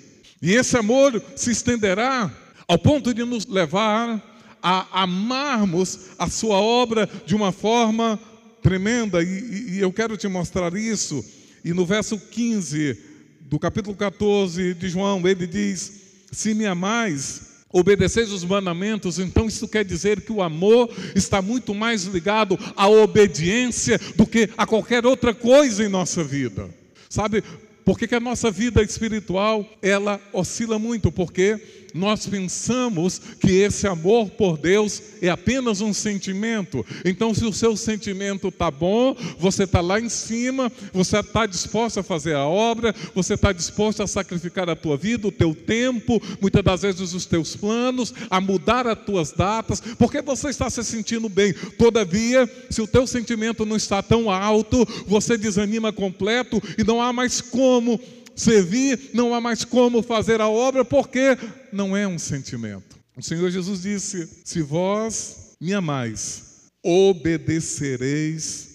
e 0.41 0.53
esse 0.53 0.77
amor 0.77 1.21
se 1.35 1.51
estenderá 1.51 2.31
ao 2.69 2.79
ponto 2.79 3.13
de 3.13 3.25
nos 3.25 3.45
levar 3.45 4.23
a 4.63 5.03
amarmos 5.03 6.11
a 6.19 6.29
sua 6.29 6.59
obra 6.59 7.09
de 7.27 7.35
uma 7.35 7.51
forma 7.53 8.19
tremenda, 8.63 9.23
e, 9.23 9.77
e 9.77 9.79
eu 9.81 9.93
quero 9.93 10.17
te 10.17 10.29
mostrar 10.29 10.75
isso. 10.77 11.25
E 11.65 11.73
no 11.73 11.85
verso 11.85 12.19
15 12.19 12.97
do 13.41 13.59
capítulo 13.59 13.97
14 13.97 14.75
de 14.75 14.89
João, 14.89 15.27
ele 15.27 15.47
diz 15.47 15.99
se 16.31 16.53
me 16.55 16.67
amais, 16.67 17.65
obedeceis 17.73 18.31
os 18.31 18.45
mandamentos, 18.45 19.19
então 19.19 19.47
isso 19.47 19.67
quer 19.69 19.85
dizer 19.85 20.21
que 20.21 20.33
o 20.33 20.43
amor 20.43 20.91
está 21.15 21.41
muito 21.41 21.75
mais 21.75 22.05
ligado 22.05 22.59
à 22.77 22.89
obediência 22.89 23.99
do 24.17 24.27
que 24.27 24.51
a 24.57 24.67
qualquer 24.67 25.07
outra 25.07 25.35
coisa 25.35 25.85
em 25.85 25.89
nossa 25.89 26.23
vida. 26.23 26.69
Sabe, 27.09 27.43
por 27.85 27.99
que 27.99 28.15
a 28.15 28.21
nossa 28.21 28.51
vida 28.51 28.83
espiritual 28.83 29.67
ela 29.81 30.21
oscila 30.33 30.79
muito? 30.79 31.11
Porque 31.11 31.88
nós 31.95 32.27
pensamos 32.27 33.21
que 33.41 33.51
esse 33.51 33.87
amor 33.87 34.31
por 34.31 34.57
Deus 34.57 35.03
é 35.21 35.29
apenas 35.29 35.81
um 35.81 35.93
sentimento. 35.93 36.85
Então, 37.05 37.35
se 37.35 37.45
o 37.45 37.53
seu 37.53 37.77
sentimento 37.77 38.49
está 38.49 38.71
bom, 38.71 39.17
você 39.39 39.65
está 39.65 39.81
lá 39.81 40.01
em 40.01 40.09
cima, 40.09 40.71
você 40.93 41.19
está 41.19 41.47
disposto 41.47 42.01
a 42.01 42.03
fazer 42.03 42.35
a 42.35 42.47
obra, 42.47 42.95
você 43.15 43.35
está 43.35 43.53
disposto 43.53 44.03
a 44.03 44.07
sacrificar 44.07 44.69
a 44.69 44.77
tua 44.77 44.97
vida, 44.97 45.29
o 45.29 45.33
teu 45.33 45.55
tempo, 45.55 46.21
muitas 46.41 46.63
das 46.63 46.83
vezes 46.83 47.15
os 47.15 47.27
teus 47.27 47.57
planos, 47.57 48.13
a 48.31 48.41
mudar 48.41 48.87
as 48.87 48.99
tuas 48.99 49.33
datas, 49.33 49.81
porque 49.99 50.23
você 50.23 50.49
está 50.49 50.69
se 50.71 50.83
sentindo 50.85 51.29
bem. 51.29 51.53
Todavia, 51.79 52.49
se 52.71 52.81
o 52.81 52.87
teu 52.87 53.07
sentimento 53.07 53.65
não 53.65 53.77
está 53.77 54.03
tão 54.03 54.31
alto, 54.31 54.87
você 55.07 55.37
desanima 55.37 55.93
completo 55.93 56.63
e 56.77 56.85
não 56.85 57.01
há 57.01 57.13
mais 57.13 57.41
como 57.41 57.99
servir, 58.39 59.11
não 59.13 59.35
há 59.35 59.41
mais 59.41 59.65
como 59.65 60.03
fazer 60.03 60.41
a 60.41 60.49
obra, 60.49 60.85
porque 60.85 61.37
não 61.73 61.97
é 61.97 62.07
um 62.07 62.19
sentimento. 62.19 62.97
O 63.17 63.23
Senhor 63.23 63.51
Jesus 63.51 63.83
disse: 63.83 64.29
Se 64.45 64.63
vós 64.63 65.57
me 65.61 65.75
amais, 65.75 66.69
obedecereis 66.83 68.69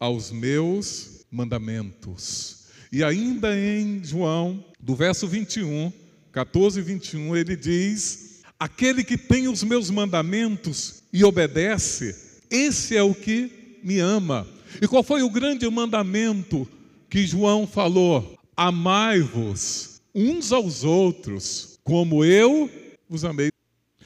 aos 0.00 0.32
meus 0.32 1.26
mandamentos. 1.30 2.66
E 2.90 3.04
ainda 3.04 3.54
em 3.56 4.02
João, 4.02 4.64
do 4.80 4.94
verso 4.94 5.26
21, 5.28 5.92
14 6.32 6.80
e 6.80 6.82
21, 6.82 7.36
ele 7.36 7.54
diz: 7.54 8.40
Aquele 8.58 9.04
que 9.04 9.18
tem 9.18 9.48
os 9.48 9.62
meus 9.62 9.90
mandamentos 9.90 11.02
e 11.12 11.22
obedece, 11.22 12.16
esse 12.50 12.96
é 12.96 13.02
o 13.02 13.14
que 13.14 13.78
me 13.82 13.98
ama. 13.98 14.46
E 14.80 14.88
qual 14.88 15.02
foi 15.02 15.22
o 15.22 15.30
grande 15.30 15.68
mandamento 15.68 16.66
que 17.10 17.26
João 17.26 17.66
falou? 17.66 18.35
Amai-vos 18.56 20.00
uns 20.14 20.50
aos 20.50 20.82
outros, 20.82 21.78
como 21.84 22.24
eu 22.24 22.70
vos 23.08 23.24
amei. 23.24 23.50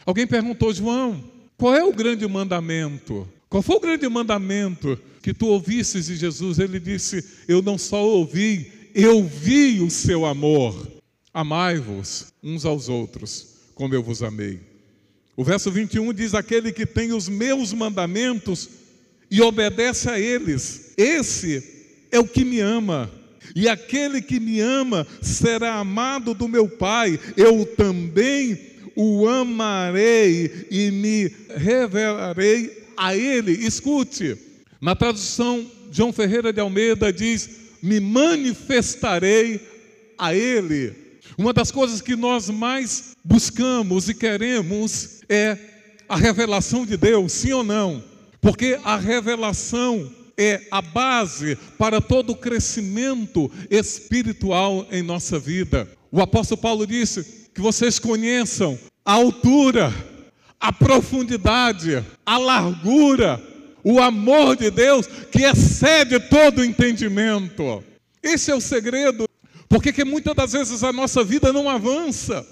Alguém 0.04 0.26
perguntou, 0.26 0.74
João, 0.74 1.22
qual 1.56 1.74
é 1.74 1.84
o 1.84 1.92
grande 1.92 2.26
mandamento? 2.26 3.28
Qual 3.48 3.62
foi 3.62 3.76
o 3.76 3.80
grande 3.80 4.08
mandamento 4.08 4.98
que 5.22 5.34
tu 5.34 5.46
ouvisses 5.46 6.06
de 6.06 6.16
Jesus? 6.16 6.58
Ele 6.58 6.80
disse: 6.80 7.24
Eu 7.46 7.62
não 7.62 7.76
só 7.76 8.04
ouvi, 8.04 8.72
eu 8.94 9.24
vi 9.24 9.80
o 9.80 9.90
seu 9.90 10.24
amor. 10.24 10.90
Amai-vos 11.32 12.32
uns 12.42 12.64
aos 12.64 12.88
outros, 12.88 13.54
como 13.74 13.94
eu 13.94 14.02
vos 14.02 14.22
amei. 14.22 14.60
O 15.36 15.44
verso 15.44 15.70
21 15.70 16.12
diz: 16.12 16.34
Aquele 16.34 16.72
que 16.72 16.86
tem 16.86 17.12
os 17.12 17.28
meus 17.28 17.72
mandamentos 17.72 18.68
e 19.30 19.40
obedece 19.40 20.08
a 20.08 20.18
eles, 20.18 20.92
esse 20.96 21.62
é 22.10 22.18
o 22.18 22.26
que 22.26 22.44
me 22.44 22.60
ama. 22.60 23.19
E 23.55 23.68
aquele 23.68 24.20
que 24.20 24.38
me 24.38 24.61
ama 24.61 25.07
será 25.22 25.74
amado 25.74 26.35
do 26.35 26.48
meu 26.48 26.68
Pai, 26.68 27.18
eu 27.37 27.64
também 27.64 28.59
o 28.94 29.26
amarei 29.29 30.66
e 30.70 30.90
me 30.90 31.33
revelarei 31.57 32.87
a 32.96 33.16
ele. 33.16 33.53
Escute, 33.53 34.37
na 34.81 34.94
tradução 34.94 35.66
João 35.90 36.12
Ferreira 36.12 36.53
de 36.53 36.61
Almeida 36.61 37.12
diz: 37.12 37.48
Me 37.83 37.98
manifestarei 38.00 39.61
a 40.18 40.35
ele. 40.35 40.94
Uma 41.37 41.53
das 41.53 41.70
coisas 41.70 42.00
que 42.03 42.14
nós 42.14 42.50
mais 42.50 43.16
buscamos 43.24 44.09
e 44.09 44.14
queremos 44.14 45.20
é 45.29 45.57
a 46.09 46.16
revelação 46.16 46.85
de 46.85 46.96
Deus, 46.96 47.33
sim 47.33 47.53
ou 47.53 47.64
não? 47.64 48.05
Porque 48.40 48.79
a 48.85 48.96
revelação 48.96 50.11
é 50.40 50.66
a 50.70 50.81
base 50.81 51.55
para 51.76 52.00
todo 52.00 52.31
o 52.31 52.37
crescimento 52.37 53.53
espiritual 53.70 54.87
em 54.90 55.03
nossa 55.03 55.38
vida. 55.38 55.87
O 56.11 56.18
apóstolo 56.22 56.59
Paulo 56.59 56.87
disse 56.87 57.50
que 57.55 57.61
vocês 57.61 57.98
conheçam 57.98 58.79
a 59.05 59.12
altura, 59.12 59.92
a 60.59 60.72
profundidade, 60.72 62.03
a 62.24 62.38
largura, 62.38 63.38
o 63.85 64.00
amor 64.00 64.57
de 64.57 64.70
Deus 64.70 65.07
que 65.31 65.42
excede 65.42 66.18
todo 66.18 66.64
entendimento. 66.64 67.85
Esse 68.22 68.50
é 68.50 68.55
o 68.55 68.62
segredo. 68.62 69.29
Porque 69.68 69.92
que 69.92 70.05
muitas 70.05 70.35
das 70.35 70.53
vezes 70.53 70.83
a 70.83 70.92
nossa 70.92 71.22
vida 71.22 71.53
não 71.53 71.68
avança? 71.68 72.46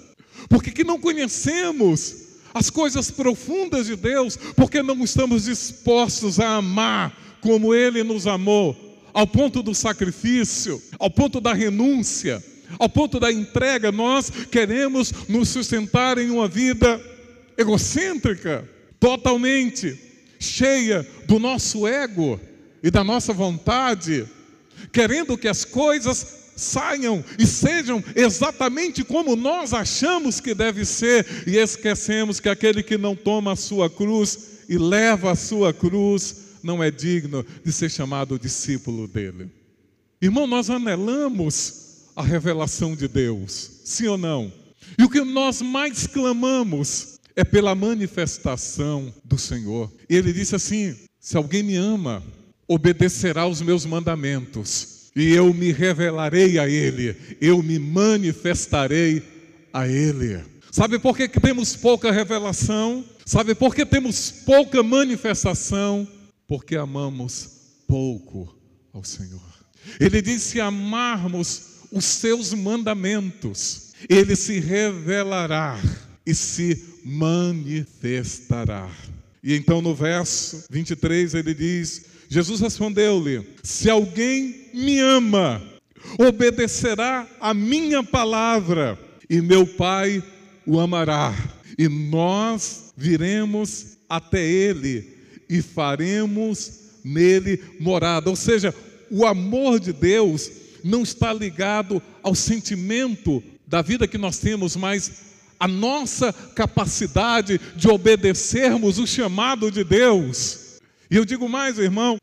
Porque 0.47 0.71
que 0.71 0.83
não 0.83 0.99
conhecemos 0.99 2.27
as 2.53 2.69
coisas 2.69 3.09
profundas 3.09 3.87
de 3.87 3.95
Deus? 3.95 4.37
Porque 4.55 4.83
não 4.83 5.03
estamos 5.03 5.45
dispostos 5.45 6.39
a 6.39 6.57
amar 6.57 7.28
como 7.41 7.73
Ele 7.73 8.03
nos 8.03 8.27
amou, 8.27 8.75
ao 9.13 9.27
ponto 9.27 9.61
do 9.61 9.73
sacrifício, 9.73 10.81
ao 10.97 11.09
ponto 11.09 11.41
da 11.41 11.53
renúncia, 11.53 12.43
ao 12.77 12.87
ponto 12.87 13.19
da 13.19 13.31
entrega, 13.31 13.91
nós 13.91 14.29
queremos 14.51 15.11
nos 15.27 15.49
sustentar 15.49 16.17
em 16.17 16.29
uma 16.29 16.47
vida 16.47 17.01
egocêntrica, 17.57 18.67
totalmente 18.99 19.97
cheia 20.39 21.05
do 21.27 21.39
nosso 21.39 21.87
ego 21.87 22.39
e 22.81 22.91
da 22.91 23.03
nossa 23.03 23.33
vontade, 23.33 24.25
querendo 24.91 25.37
que 25.37 25.47
as 25.47 25.65
coisas 25.65 26.39
saiam 26.55 27.23
e 27.37 27.45
sejam 27.45 28.03
exatamente 28.15 29.03
como 29.03 29.35
nós 29.35 29.73
achamos 29.73 30.39
que 30.39 30.53
deve 30.53 30.85
ser, 30.85 31.25
e 31.47 31.57
esquecemos 31.57 32.39
que 32.39 32.49
aquele 32.49 32.83
que 32.83 32.97
não 32.97 33.15
toma 33.15 33.53
a 33.53 33.57
sua 33.57 33.89
cruz 33.89 34.59
e 34.69 34.77
leva 34.77 35.31
a 35.31 35.35
sua 35.35 35.73
cruz 35.73 36.48
não 36.63 36.83
é 36.83 36.91
digno 36.91 37.45
de 37.63 37.71
ser 37.71 37.89
chamado 37.89 38.39
discípulo 38.39 39.07
dele. 39.07 39.49
Irmão, 40.21 40.45
nós 40.45 40.69
anelamos 40.69 42.09
a 42.15 42.23
revelação 42.23 42.95
de 42.95 43.07
Deus, 43.07 43.81
sim 43.85 44.07
ou 44.07 44.17
não? 44.17 44.51
E 44.97 45.03
o 45.03 45.09
que 45.09 45.21
nós 45.21 45.61
mais 45.61 46.07
clamamos 46.07 47.19
é 47.35 47.43
pela 47.43 47.73
manifestação 47.73 49.13
do 49.23 49.37
Senhor. 49.37 49.91
Ele 50.09 50.33
disse 50.33 50.55
assim: 50.55 50.95
se 51.19 51.37
alguém 51.37 51.63
me 51.63 51.75
ama, 51.75 52.23
obedecerá 52.67 53.43
aos 53.43 53.61
meus 53.61 53.85
mandamentos, 53.85 55.09
e 55.15 55.31
eu 55.31 55.53
me 55.53 55.71
revelarei 55.71 56.59
a 56.59 56.67
ele, 56.67 57.15
eu 57.39 57.63
me 57.63 57.79
manifestarei 57.79 59.23
a 59.73 59.87
ele. 59.87 60.41
Sabe 60.71 60.99
por 60.99 61.15
que 61.15 61.27
temos 61.27 61.75
pouca 61.75 62.11
revelação? 62.11 63.03
Sabe 63.25 63.55
por 63.55 63.73
que 63.73 63.85
temos 63.85 64.31
pouca 64.31 64.83
manifestação? 64.83 66.07
Porque 66.49 66.75
amamos 66.75 67.51
pouco 67.87 68.53
ao 68.91 69.03
Senhor. 69.03 69.39
Ele 69.99 70.19
disse: 70.19 70.53
se 70.53 70.59
amarmos 70.59 71.83
os 71.91 72.03
seus 72.03 72.53
mandamentos, 72.53 73.91
ele 74.09 74.35
se 74.35 74.59
revelará 74.59 75.79
e 76.25 76.33
se 76.33 76.83
manifestará. 77.05 78.89
E 79.43 79.55
então 79.55 79.79
no 79.79 79.93
verso 79.93 80.65
23 80.71 81.35
ele 81.35 81.53
diz: 81.53 82.05
Jesus 82.27 82.59
respondeu-lhe: 82.59 83.47
Se 83.63 83.87
alguém 83.87 84.71
me 84.73 84.99
ama, 84.99 85.61
obedecerá 86.17 87.27
a 87.39 87.53
minha 87.53 88.03
palavra, 88.03 88.97
e 89.29 89.39
meu 89.39 89.67
Pai 89.67 90.23
o 90.65 90.79
amará, 90.79 91.31
e 91.77 91.87
nós 91.87 92.91
viremos 92.97 93.99
até 94.09 94.43
ele 94.43 95.18
e 95.49 95.61
faremos 95.61 96.79
nele 97.03 97.61
morada. 97.79 98.29
Ou 98.29 98.35
seja, 98.35 98.73
o 99.09 99.25
amor 99.25 99.79
de 99.79 99.91
Deus 99.91 100.51
não 100.83 101.01
está 101.01 101.33
ligado 101.33 102.01
ao 102.21 102.35
sentimento 102.35 103.43
da 103.67 103.81
vida 103.81 104.07
que 104.07 104.17
nós 104.17 104.37
temos, 104.37 104.75
mas 104.75 105.29
a 105.59 105.67
nossa 105.67 106.31
capacidade 106.31 107.59
de 107.75 107.89
obedecermos 107.89 108.97
o 108.97 109.05
chamado 109.05 109.69
de 109.69 109.83
Deus. 109.83 110.79
E 111.11 111.15
eu 111.15 111.25
digo 111.25 111.49
mais, 111.49 111.77
irmão, 111.77 112.17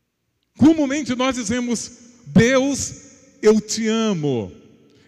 comumente 0.57 1.15
nós 1.15 1.35
dizemos: 1.35 1.91
Deus, 2.25 2.93
eu 3.41 3.61
te 3.61 3.87
amo. 3.87 4.51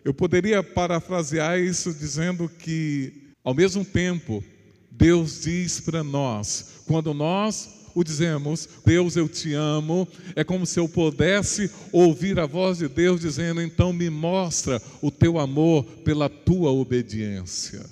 Eu 0.04 0.14
poderia 0.14 0.64
parafrasear 0.64 1.60
isso 1.60 1.94
dizendo 1.94 2.50
que, 2.50 3.34
ao 3.44 3.54
mesmo 3.54 3.84
tempo, 3.84 4.44
Deus 4.92 5.42
diz 5.42 5.80
para 5.80 6.04
nós, 6.04 6.84
quando 6.86 7.14
nós 7.14 7.79
o 8.00 8.04
dizemos, 8.04 8.68
Deus 8.86 9.16
eu 9.16 9.28
te 9.28 9.54
amo, 9.54 10.08
é 10.36 10.44
como 10.44 10.66
se 10.66 10.80
eu 10.80 10.88
pudesse 10.88 11.70
ouvir 11.92 12.40
a 12.40 12.46
voz 12.46 12.78
de 12.78 12.88
Deus 12.88 13.20
dizendo, 13.20 13.62
então 13.62 13.92
me 13.92 14.10
mostra 14.10 14.82
o 15.02 15.12
teu 15.12 15.38
amor 15.38 15.84
pela 16.04 16.30
tua 16.30 16.72
obediência. 16.72 17.86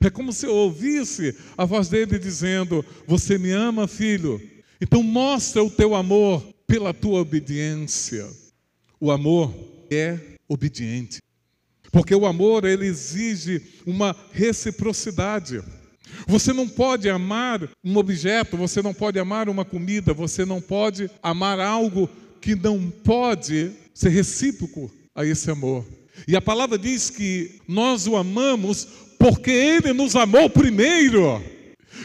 É 0.00 0.08
como 0.08 0.32
se 0.32 0.46
eu 0.46 0.54
ouvisse 0.54 1.34
a 1.56 1.64
voz 1.64 1.88
dele 1.88 2.20
dizendo: 2.20 2.84
Você 3.06 3.36
me 3.36 3.50
ama, 3.50 3.88
filho? 3.88 4.40
Então 4.80 5.02
mostra 5.02 5.62
o 5.62 5.70
teu 5.70 5.94
amor 5.96 6.40
pela 6.64 6.94
tua 6.94 7.20
obediência. 7.20 8.28
O 9.00 9.10
amor 9.10 9.52
é 9.90 10.18
obediente. 10.48 11.18
Porque 11.90 12.14
o 12.14 12.26
amor 12.26 12.64
ele 12.64 12.86
exige 12.86 13.60
uma 13.84 14.14
reciprocidade. 14.30 15.60
Você 16.26 16.52
não 16.52 16.68
pode 16.68 17.08
amar 17.08 17.68
um 17.84 17.96
objeto, 17.96 18.56
você 18.56 18.82
não 18.82 18.92
pode 18.92 19.18
amar 19.18 19.48
uma 19.48 19.64
comida, 19.64 20.12
você 20.12 20.44
não 20.44 20.60
pode 20.60 21.10
amar 21.22 21.60
algo 21.60 22.08
que 22.40 22.54
não 22.54 22.90
pode 22.90 23.72
ser 23.94 24.10
recíproco 24.10 24.90
a 25.14 25.24
esse 25.24 25.50
amor. 25.50 25.84
E 26.26 26.36
a 26.36 26.40
palavra 26.40 26.78
diz 26.78 27.10
que 27.10 27.60
nós 27.66 28.06
o 28.06 28.16
amamos 28.16 28.86
porque 29.18 29.50
ele 29.50 29.92
nos 29.92 30.14
amou 30.16 30.48
primeiro. 30.48 31.42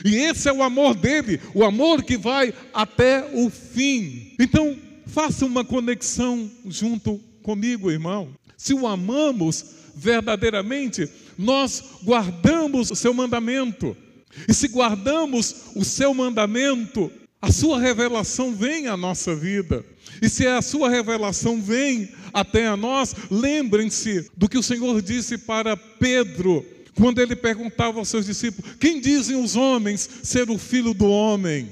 E 0.03 0.15
esse 0.15 0.49
é 0.49 0.53
o 0.53 0.63
amor 0.63 0.95
dele, 0.95 1.39
o 1.53 1.63
amor 1.63 2.03
que 2.03 2.17
vai 2.17 2.53
até 2.73 3.29
o 3.33 3.49
fim. 3.49 4.33
Então, 4.39 4.75
faça 5.05 5.45
uma 5.45 5.63
conexão 5.63 6.49
junto 6.65 7.19
comigo, 7.43 7.91
irmão. 7.91 8.29
Se 8.57 8.73
o 8.73 8.87
amamos 8.87 9.65
verdadeiramente, 9.95 11.07
nós 11.37 11.83
guardamos 12.03 12.91
o 12.91 12.95
seu 12.95 13.13
mandamento. 13.13 13.95
E 14.47 14.53
se 14.53 14.67
guardamos 14.67 15.55
o 15.75 15.83
seu 15.83 16.13
mandamento, 16.13 17.11
a 17.41 17.51
sua 17.51 17.79
revelação 17.79 18.55
vem 18.55 18.87
à 18.87 18.95
nossa 18.95 19.35
vida. 19.35 19.85
E 20.21 20.29
se 20.29 20.47
a 20.47 20.61
sua 20.61 20.89
revelação 20.89 21.61
vem 21.61 22.09
até 22.33 22.67
a 22.67 22.77
nós, 22.77 23.13
lembrem-se 23.29 24.29
do 24.35 24.47
que 24.47 24.57
o 24.57 24.63
Senhor 24.63 25.01
disse 25.01 25.37
para 25.37 25.75
Pedro, 25.75 26.65
quando 26.95 27.19
ele 27.19 27.35
perguntava 27.35 27.99
aos 27.99 28.07
seus 28.07 28.25
discípulos: 28.25 28.75
Quem 28.79 29.01
dizem 29.01 29.35
os 29.35 29.55
homens 29.55 30.09
ser 30.23 30.49
o 30.49 30.57
filho 30.57 30.93
do 30.93 31.07
homem? 31.07 31.69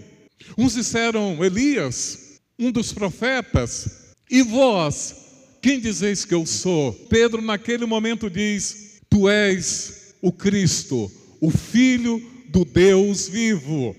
Uns 0.58 0.74
disseram 0.74 1.44
Elias, 1.44 2.40
um 2.60 2.72
dos 2.72 2.92
profetas, 2.92 4.14
e 4.30 4.42
vós, 4.42 5.16
quem 5.62 5.80
dizeis 5.80 6.26
que 6.26 6.34
eu 6.34 6.46
sou? 6.46 6.94
Pedro, 7.10 7.42
naquele 7.42 7.86
momento, 7.86 8.30
diz: 8.30 8.91
Tu 9.12 9.30
és 9.30 10.16
o 10.22 10.32
Cristo, 10.32 11.12
o 11.42 11.52
Filho 11.52 12.22
do 12.48 12.64
Deus 12.64 13.28
vivo. 13.28 13.94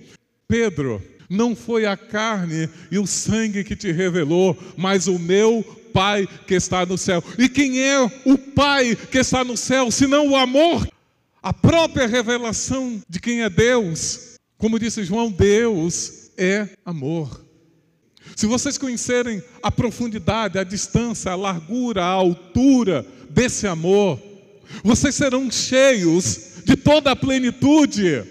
Pedro, 0.49 1.03
não 1.29 1.55
foi 1.55 1.85
a 1.85 1.97
carne 1.99 2.69
e 2.91 2.99
o 2.99 3.07
sangue 3.07 3.63
que 3.63 3.77
te 3.77 3.93
revelou, 3.93 4.57
mas 4.77 5.07
o 5.07 5.19
meu 5.19 5.63
Pai 5.93 6.27
que 6.47 6.55
está 6.55 6.87
no 6.87 6.97
céu. 6.97 7.23
E 7.39 7.51
quem 7.51 7.79
é 7.79 8.01
o 8.25 8.39
Pai 8.39 8.97
que 8.97 9.19
está 9.19 9.45
no 9.45 9.59
céu, 9.59 9.91
senão 9.91 10.31
o 10.31 10.37
amor? 10.37 10.89
A 11.43 11.53
própria 11.53 12.07
revelação 12.07 13.03
de 13.07 13.21
quem 13.21 13.43
é 13.43 13.51
Deus. 13.51 14.39
Como 14.57 14.79
disse 14.79 15.05
João, 15.05 15.31
Deus 15.31 16.31
é 16.39 16.67
amor. 16.87 17.45
Se 18.35 18.47
vocês 18.47 18.79
conhecerem 18.79 19.43
a 19.63 19.71
profundidade, 19.71 20.59
a 20.59 20.65
distância, 20.65 21.33
a 21.33 21.37
largura, 21.37 22.03
a 22.03 22.09
altura 22.09 23.05
desse 23.29 23.67
amor, 23.67 24.32
vocês 24.83 25.15
serão 25.15 25.51
cheios 25.51 26.63
de 26.65 26.77
toda 26.77 27.11
a 27.11 27.17
plenitude. 27.17 28.25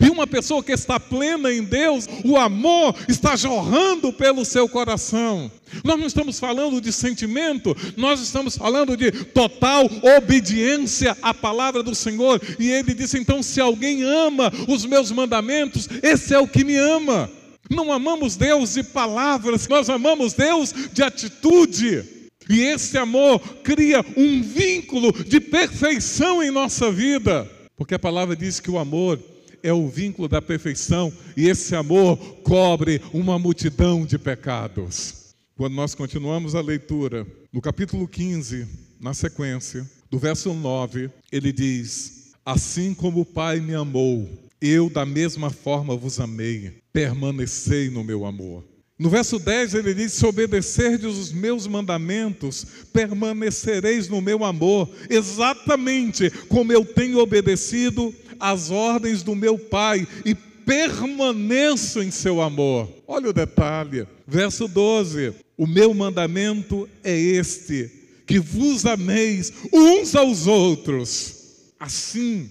E 0.00 0.08
uma 0.08 0.26
pessoa 0.26 0.62
que 0.62 0.72
está 0.72 0.98
plena 0.98 1.52
em 1.52 1.62
Deus, 1.62 2.08
o 2.24 2.36
amor 2.36 2.94
está 3.08 3.36
jorrando 3.36 4.12
pelo 4.12 4.44
seu 4.44 4.68
coração. 4.68 5.50
Nós 5.84 5.98
não 5.98 6.06
estamos 6.06 6.38
falando 6.38 6.80
de 6.80 6.92
sentimento, 6.92 7.76
nós 7.96 8.20
estamos 8.20 8.56
falando 8.56 8.96
de 8.96 9.10
total 9.10 9.88
obediência 10.16 11.16
à 11.20 11.34
palavra 11.34 11.82
do 11.82 11.94
Senhor. 11.94 12.40
E 12.58 12.70
ele 12.70 12.94
disse: 12.94 13.18
então, 13.18 13.42
se 13.42 13.60
alguém 13.60 14.02
ama 14.02 14.52
os 14.68 14.86
meus 14.86 15.10
mandamentos, 15.10 15.88
esse 16.02 16.34
é 16.34 16.38
o 16.38 16.48
que 16.48 16.64
me 16.64 16.76
ama. 16.76 17.30
Não 17.68 17.92
amamos 17.92 18.36
Deus 18.36 18.74
de 18.74 18.82
palavras, 18.82 19.68
nós 19.68 19.88
amamos 19.88 20.34
Deus 20.34 20.74
de 20.92 21.02
atitude. 21.02 22.04
E 22.48 22.60
esse 22.62 22.98
amor 22.98 23.38
cria 23.62 24.04
um 24.16 24.42
vínculo 24.42 25.12
de 25.24 25.40
perfeição 25.40 26.42
em 26.42 26.50
nossa 26.50 26.90
vida, 26.92 27.44
porque 27.76 27.94
a 27.94 27.98
palavra 27.98 28.36
diz 28.36 28.60
que 28.60 28.70
o 28.70 28.78
amor 28.78 29.18
é 29.62 29.72
o 29.72 29.88
vínculo 29.88 30.28
da 30.28 30.42
perfeição 30.42 31.12
e 31.36 31.48
esse 31.48 31.74
amor 31.74 32.18
cobre 32.42 33.00
uma 33.12 33.38
multidão 33.38 34.04
de 34.04 34.18
pecados. 34.18 35.34
Quando 35.56 35.74
nós 35.74 35.94
continuamos 35.94 36.54
a 36.54 36.60
leitura, 36.60 37.26
no 37.52 37.62
capítulo 37.62 38.06
15, 38.06 38.66
na 39.00 39.14
sequência, 39.14 39.88
do 40.10 40.18
verso 40.18 40.52
9, 40.52 41.10
ele 41.32 41.52
diz: 41.52 42.32
Assim 42.44 42.92
como 42.92 43.20
o 43.20 43.24
Pai 43.24 43.60
me 43.60 43.74
amou, 43.74 44.28
eu 44.60 44.90
da 44.90 45.06
mesma 45.06 45.50
forma 45.50 45.96
vos 45.96 46.20
amei, 46.20 46.78
permanecei 46.92 47.88
no 47.88 48.04
meu 48.04 48.26
amor. 48.26 48.64
No 48.96 49.10
verso 49.10 49.38
10 49.38 49.74
ele 49.74 49.92
diz: 49.92 50.12
Se 50.12 50.24
obedecerdes 50.24 51.16
os 51.16 51.32
meus 51.32 51.66
mandamentos, 51.66 52.64
permanecereis 52.92 54.08
no 54.08 54.20
meu 54.20 54.44
amor, 54.44 54.88
exatamente 55.10 56.30
como 56.48 56.72
eu 56.72 56.84
tenho 56.84 57.18
obedecido 57.18 58.14
às 58.38 58.70
ordens 58.70 59.22
do 59.22 59.34
meu 59.34 59.58
Pai 59.58 60.06
e 60.24 60.34
permaneço 60.34 62.02
em 62.02 62.10
seu 62.10 62.40
amor. 62.40 62.88
Olha 63.06 63.30
o 63.30 63.32
detalhe, 63.32 64.06
verso 64.26 64.68
12: 64.68 65.34
O 65.56 65.66
meu 65.66 65.92
mandamento 65.92 66.88
é 67.02 67.16
este, 67.16 67.90
que 68.24 68.38
vos 68.38 68.86
ameis 68.86 69.52
uns 69.72 70.14
aos 70.14 70.46
outros, 70.46 71.34
assim 71.80 72.48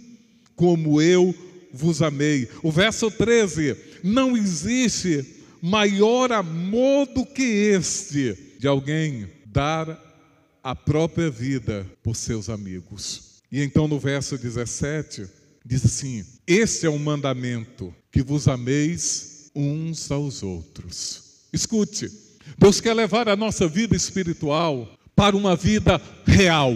como 0.57 1.01
eu 1.01 1.33
vos 1.71 2.01
amei. 2.01 2.49
O 2.61 2.69
verso 2.69 3.09
13: 3.09 3.77
Não 4.03 4.35
existe 4.35 5.41
maior 5.65 6.29
amor 6.33 7.07
do 7.07 7.25
que 7.25 7.41
este 7.41 8.37
de 8.59 8.67
alguém 8.67 9.29
dar 9.45 9.97
a 10.61 10.75
própria 10.75 11.29
vida 11.29 11.89
por 12.03 12.17
seus 12.17 12.49
amigos. 12.49 13.41
E 13.49 13.61
então 13.61 13.87
no 13.87 13.97
verso 13.97 14.37
17 14.37 15.25
diz 15.65 15.85
assim: 15.85 16.25
Este 16.45 16.85
é 16.85 16.89
o 16.89 16.99
mandamento, 16.99 17.95
que 18.11 18.21
vos 18.21 18.49
ameis 18.49 19.49
uns 19.55 20.11
aos 20.11 20.43
outros. 20.43 21.47
Escute, 21.53 22.11
Deus 22.57 22.81
quer 22.81 22.93
levar 22.93 23.29
a 23.29 23.35
nossa 23.37 23.65
vida 23.65 23.95
espiritual 23.95 24.99
para 25.15 25.33
uma 25.33 25.55
vida 25.55 26.01
real. 26.25 26.75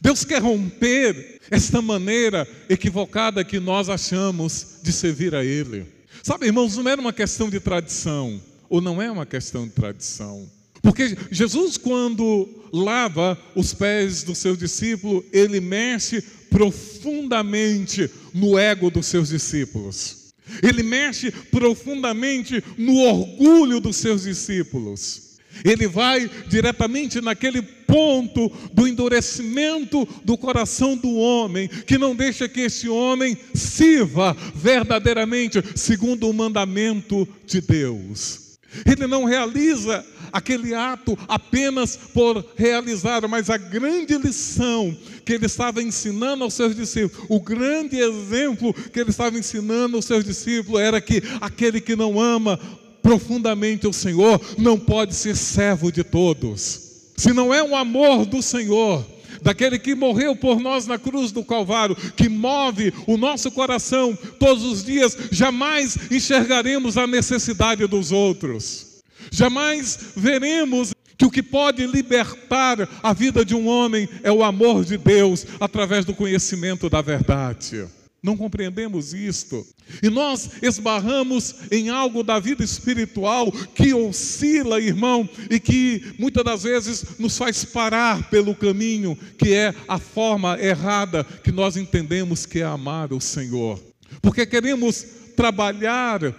Deus 0.00 0.24
quer 0.24 0.40
romper 0.40 1.40
esta 1.50 1.82
maneira 1.82 2.46
equivocada 2.68 3.42
que 3.42 3.58
nós 3.58 3.88
achamos 3.88 4.78
de 4.84 4.92
servir 4.92 5.34
a 5.34 5.44
Ele. 5.44 5.93
Sabe, 6.24 6.46
irmãos, 6.46 6.74
não 6.78 6.88
era 6.88 6.98
uma 6.98 7.12
questão 7.12 7.50
de 7.50 7.60
tradição, 7.60 8.40
ou 8.70 8.80
não 8.80 9.02
é 9.02 9.10
uma 9.10 9.26
questão 9.26 9.66
de 9.66 9.74
tradição. 9.74 10.50
Porque 10.80 11.14
Jesus, 11.30 11.76
quando 11.76 12.48
lava 12.72 13.38
os 13.54 13.74
pés 13.74 14.22
do 14.22 14.34
seu 14.34 14.56
discípulo, 14.56 15.22
ele 15.30 15.60
mexe 15.60 16.22
profundamente 16.48 18.10
no 18.32 18.58
ego 18.58 18.90
dos 18.90 19.04
seus 19.04 19.28
discípulos. 19.28 20.32
Ele 20.62 20.82
mexe 20.82 21.30
profundamente 21.30 22.64
no 22.78 22.96
orgulho 23.00 23.78
dos 23.78 23.96
seus 23.96 24.22
discípulos. 24.22 25.33
Ele 25.64 25.86
vai 25.86 26.30
diretamente 26.48 27.20
naquele 27.20 27.62
ponto 27.62 28.50
do 28.72 28.88
endurecimento 28.88 30.08
do 30.24 30.36
coração 30.36 30.96
do 30.96 31.14
homem, 31.14 31.68
que 31.68 31.98
não 31.98 32.16
deixa 32.16 32.48
que 32.48 32.62
esse 32.62 32.88
homem 32.88 33.36
sirva 33.54 34.36
verdadeiramente 34.54 35.62
segundo 35.76 36.28
o 36.28 36.34
mandamento 36.34 37.28
de 37.46 37.60
Deus. 37.60 38.44
Ele 38.84 39.06
não 39.06 39.24
realiza 39.24 40.04
aquele 40.32 40.74
ato 40.74 41.16
apenas 41.28 41.96
por 41.96 42.44
realizar, 42.56 43.26
mas 43.28 43.48
a 43.48 43.56
grande 43.56 44.18
lição 44.18 44.96
que 45.24 45.32
ele 45.32 45.46
estava 45.46 45.80
ensinando 45.80 46.42
aos 46.42 46.54
seus 46.54 46.74
discípulos, 46.74 47.26
o 47.28 47.38
grande 47.38 47.96
exemplo 47.96 48.74
que 48.74 48.98
ele 48.98 49.10
estava 49.10 49.38
ensinando 49.38 49.96
aos 49.96 50.04
seus 50.04 50.24
discípulos 50.24 50.80
era 50.80 51.00
que 51.00 51.22
aquele 51.40 51.80
que 51.80 51.94
não 51.94 52.20
ama 52.20 52.58
profundamente 53.04 53.86
o 53.86 53.92
Senhor, 53.92 54.40
não 54.56 54.78
pode 54.78 55.14
ser 55.14 55.36
servo 55.36 55.92
de 55.92 56.02
todos. 56.02 57.12
Se 57.14 57.34
não 57.34 57.52
é 57.52 57.62
um 57.62 57.76
amor 57.76 58.24
do 58.24 58.40
Senhor, 58.40 59.06
daquele 59.42 59.78
que 59.78 59.94
morreu 59.94 60.34
por 60.34 60.58
nós 60.58 60.86
na 60.86 60.98
cruz 60.98 61.30
do 61.30 61.44
Calvário, 61.44 61.94
que 62.16 62.30
move 62.30 62.94
o 63.06 63.18
nosso 63.18 63.50
coração 63.50 64.16
todos 64.40 64.64
os 64.64 64.82
dias, 64.82 65.16
jamais 65.30 65.98
enxergaremos 66.10 66.96
a 66.96 67.06
necessidade 67.06 67.86
dos 67.86 68.10
outros. 68.10 69.02
Jamais 69.30 69.98
veremos 70.16 70.94
que 71.18 71.26
o 71.26 71.30
que 71.30 71.42
pode 71.42 71.86
libertar 71.86 72.88
a 73.02 73.12
vida 73.12 73.44
de 73.44 73.54
um 73.54 73.68
homem 73.68 74.08
é 74.22 74.32
o 74.32 74.42
amor 74.42 74.82
de 74.82 74.96
Deus 74.96 75.46
através 75.60 76.06
do 76.06 76.14
conhecimento 76.14 76.88
da 76.88 77.02
verdade. 77.02 77.84
Não 78.24 78.38
compreendemos 78.38 79.12
isto. 79.12 79.66
E 80.02 80.08
nós 80.08 80.48
esbarramos 80.62 81.56
em 81.70 81.90
algo 81.90 82.22
da 82.22 82.38
vida 82.38 82.64
espiritual 82.64 83.52
que 83.52 83.92
oscila, 83.92 84.80
irmão, 84.80 85.28
e 85.50 85.60
que 85.60 86.14
muitas 86.18 86.42
das 86.42 86.62
vezes 86.62 87.18
nos 87.18 87.36
faz 87.36 87.66
parar 87.66 88.30
pelo 88.30 88.54
caminho, 88.54 89.14
que 89.36 89.52
é 89.52 89.74
a 89.86 89.98
forma 89.98 90.58
errada 90.58 91.22
que 91.22 91.52
nós 91.52 91.76
entendemos 91.76 92.46
que 92.46 92.60
é 92.60 92.64
amar 92.64 93.12
o 93.12 93.20
Senhor. 93.20 93.78
Porque 94.22 94.46
queremos 94.46 95.04
trabalhar 95.36 96.34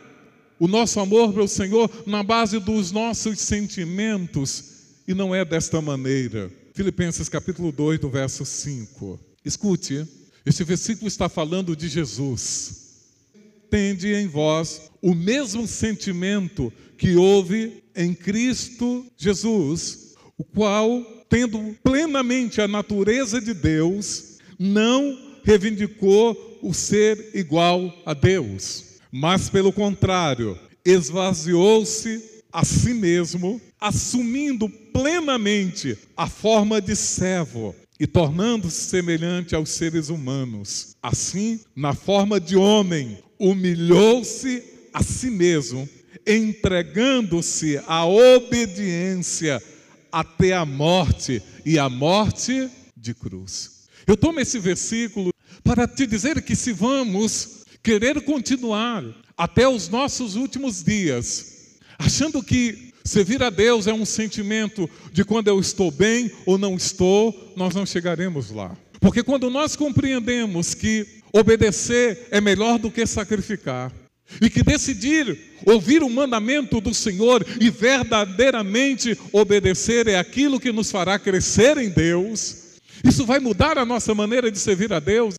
o 0.60 0.67
nosso 0.67 1.00
amor 1.00 1.34
pelo 1.34 1.48
Senhor 1.48 1.88
na 2.08 2.24
base 2.24 2.58
dos 2.58 2.91
nossos 2.91 3.39
sentimentos, 3.39 4.74
e 5.08 5.13
não 5.13 5.36
é 5.36 5.45
desta 5.45 5.80
maneira. 5.82 6.52
Filipenses 6.74 7.30
capítulo 7.30 7.71
2, 7.71 8.00
do 8.00 8.10
verso 8.10 8.43
5. 8.43 9.19
Escute, 9.45 10.08
esse 10.45 10.63
versículo 10.63 11.08
está 11.08 11.27
falando 11.27 11.75
de 11.75 11.88
Jesus. 11.88 12.86
Tende 13.69 14.13
em 14.13 14.27
vós 14.27 14.91
o 15.01 15.15
mesmo 15.15 15.67
sentimento 15.67 16.71
que 16.97 17.15
houve 17.15 17.84
em 17.95 18.13
Cristo 18.13 19.05
Jesus, 19.17 20.15
o 20.38 20.43
qual, 20.43 21.01
tendo 21.29 21.75
plenamente 21.84 22.62
a 22.62 22.67
natureza 22.67 23.41
de 23.41 23.53
Deus, 23.53 24.38
não 24.60 25.17
reivindicou 25.43 26.60
o 26.62 26.73
ser 26.73 27.31
igual 27.34 27.93
a 28.05 28.13
Deus, 28.13 28.99
mas 29.12 29.49
pelo 29.49 29.71
contrário, 29.71 30.58
esvaziou-se 30.84 32.43
a 32.51 32.63
si 32.63 32.93
mesmo, 32.93 33.62
assumindo 33.86 34.67
plenamente 34.67 35.95
a 36.17 36.28
forma 36.28 36.82
de 36.82 36.95
servo 36.95 37.76
e 38.00 38.08
tornando-se 38.08 38.89
semelhante 38.89 39.54
aos 39.54 39.69
seres 39.69 40.10
humanos. 40.10 40.95
Assim, 41.04 41.60
na 41.76 41.93
forma 41.93 42.39
de 42.39 42.56
homem, 42.56 43.19
humilhou-se 43.39 44.63
a 44.91 45.04
si 45.04 45.30
mesmo, 45.30 45.88
entregando-se 46.26 47.80
à 47.86 48.08
obediência 48.08 49.62
até 50.12 50.54
a 50.54 50.65
morte 50.65 51.39
e 51.63 51.78
a 51.78 51.88
morte 51.88 52.67
de 52.98 53.13
cruz. 53.13 53.86
Eu 54.08 54.17
tomo 54.17 54.39
esse 54.39 54.58
versículo 54.58 55.32
para 55.63 55.88
te 55.88 56.08
dizer 56.08 56.41
que 56.41 56.56
se 56.56 56.74
vamos 56.74 57.65
querer 57.84 58.19
continuar 58.21 59.04
até 59.38 59.67
os 59.67 59.89
nossos 59.89 60.36
últimos 60.36 60.84
dias, 60.84 61.78
achando 62.00 62.41
que 62.41 62.85
Servir 63.06 63.44
a 63.44 63.52
Deus 63.52 63.86
é 63.86 63.94
um 63.94 64.04
sentimento 64.04 64.89
de 65.12 65.24
quando 65.24 65.48
eu 65.48 65.60
estou 65.60 65.91
bem 65.91 66.32
ou 66.44 66.58
não 66.58 66.76
estou, 66.76 67.54
nós 67.56 67.76
não 67.76 67.86
chegaremos 67.86 68.50
lá. 68.50 68.76
Porque 69.00 69.22
quando 69.22 69.48
nós 69.52 69.76
compreendemos 69.76 70.74
que 70.74 71.06
obedecer 71.32 72.28
é 72.32 72.41
melhor 72.41 72.80
do 72.80 72.89
que 72.89 73.06
sacrificar, 73.06 73.91
e 74.41 74.50
que 74.50 74.63
decidir 74.63 75.38
ouvir 75.68 76.02
o 76.02 76.10
mandamento 76.10 76.82
do 76.82 76.96
Senhor 76.96 77.46
e 77.62 77.70
verdadeiramente 77.70 79.15
obedecer 79.32 80.08
é 80.08 80.18
aquilo 80.18 80.60
que 80.60 80.72
nos 80.72 80.89
fará 80.89 81.20
crescer 81.20 81.78
em 81.78 81.89
Deus, 81.89 82.80
isso 83.04 83.24
vai 83.24 83.39
mudar 83.39 83.78
a 83.78 83.86
nossa 83.86 84.15
maneira 84.15 84.50
de 84.50 84.58
servir 84.58 84.91
a 84.91 85.00
Deus, 85.00 85.36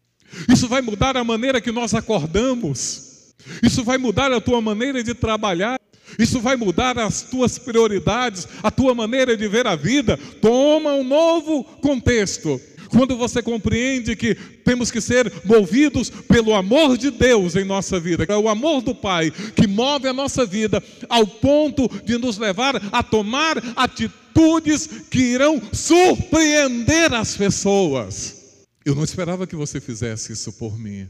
isso 0.48 0.68
vai 0.68 0.82
mudar 0.82 1.16
a 1.16 1.24
maneira 1.24 1.60
que 1.60 1.72
nós 1.72 1.94
acordamos, 1.94 3.34
isso 3.60 3.82
vai 3.82 3.98
mudar 3.98 4.32
a 4.32 4.40
tua 4.40 4.60
maneira 4.60 5.02
de 5.02 5.14
trabalhar. 5.14 5.80
Isso 6.18 6.40
vai 6.40 6.56
mudar 6.56 6.98
as 6.98 7.22
tuas 7.22 7.58
prioridades, 7.58 8.48
a 8.62 8.70
tua 8.70 8.94
maneira 8.94 9.36
de 9.36 9.46
ver 9.48 9.66
a 9.66 9.76
vida. 9.76 10.16
Toma 10.40 10.92
um 10.92 11.04
novo 11.04 11.64
contexto. 11.64 12.60
Quando 12.88 13.16
você 13.16 13.42
compreende 13.42 14.16
que 14.16 14.34
temos 14.34 14.90
que 14.90 15.00
ser 15.00 15.32
movidos 15.44 16.10
pelo 16.10 16.54
amor 16.54 16.96
de 16.96 17.10
Deus 17.10 17.56
em 17.56 17.64
nossa 17.64 17.98
vida, 17.98 18.24
é 18.28 18.36
o 18.36 18.48
amor 18.48 18.82
do 18.82 18.94
Pai 18.94 19.30
que 19.30 19.66
move 19.66 20.08
a 20.08 20.12
nossa 20.12 20.46
vida 20.46 20.82
ao 21.08 21.26
ponto 21.26 21.88
de 22.04 22.16
nos 22.18 22.38
levar 22.38 22.80
a 22.92 23.02
tomar 23.02 23.56
atitudes 23.76 24.88
que 25.10 25.18
irão 25.18 25.60
surpreender 25.72 27.12
as 27.12 27.36
pessoas. 27.36 28.36
Eu 28.84 28.94
não 28.94 29.04
esperava 29.04 29.46
que 29.46 29.56
você 29.56 29.80
fizesse 29.80 30.32
isso 30.32 30.52
por 30.52 30.78
mim, 30.78 31.08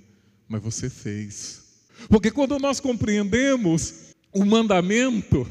mas 0.48 0.62
você 0.62 0.88
fez. 0.88 1.60
Porque 2.08 2.30
quando 2.30 2.58
nós 2.58 2.80
compreendemos 2.80 4.05
o 4.36 4.44
mandamento 4.44 5.46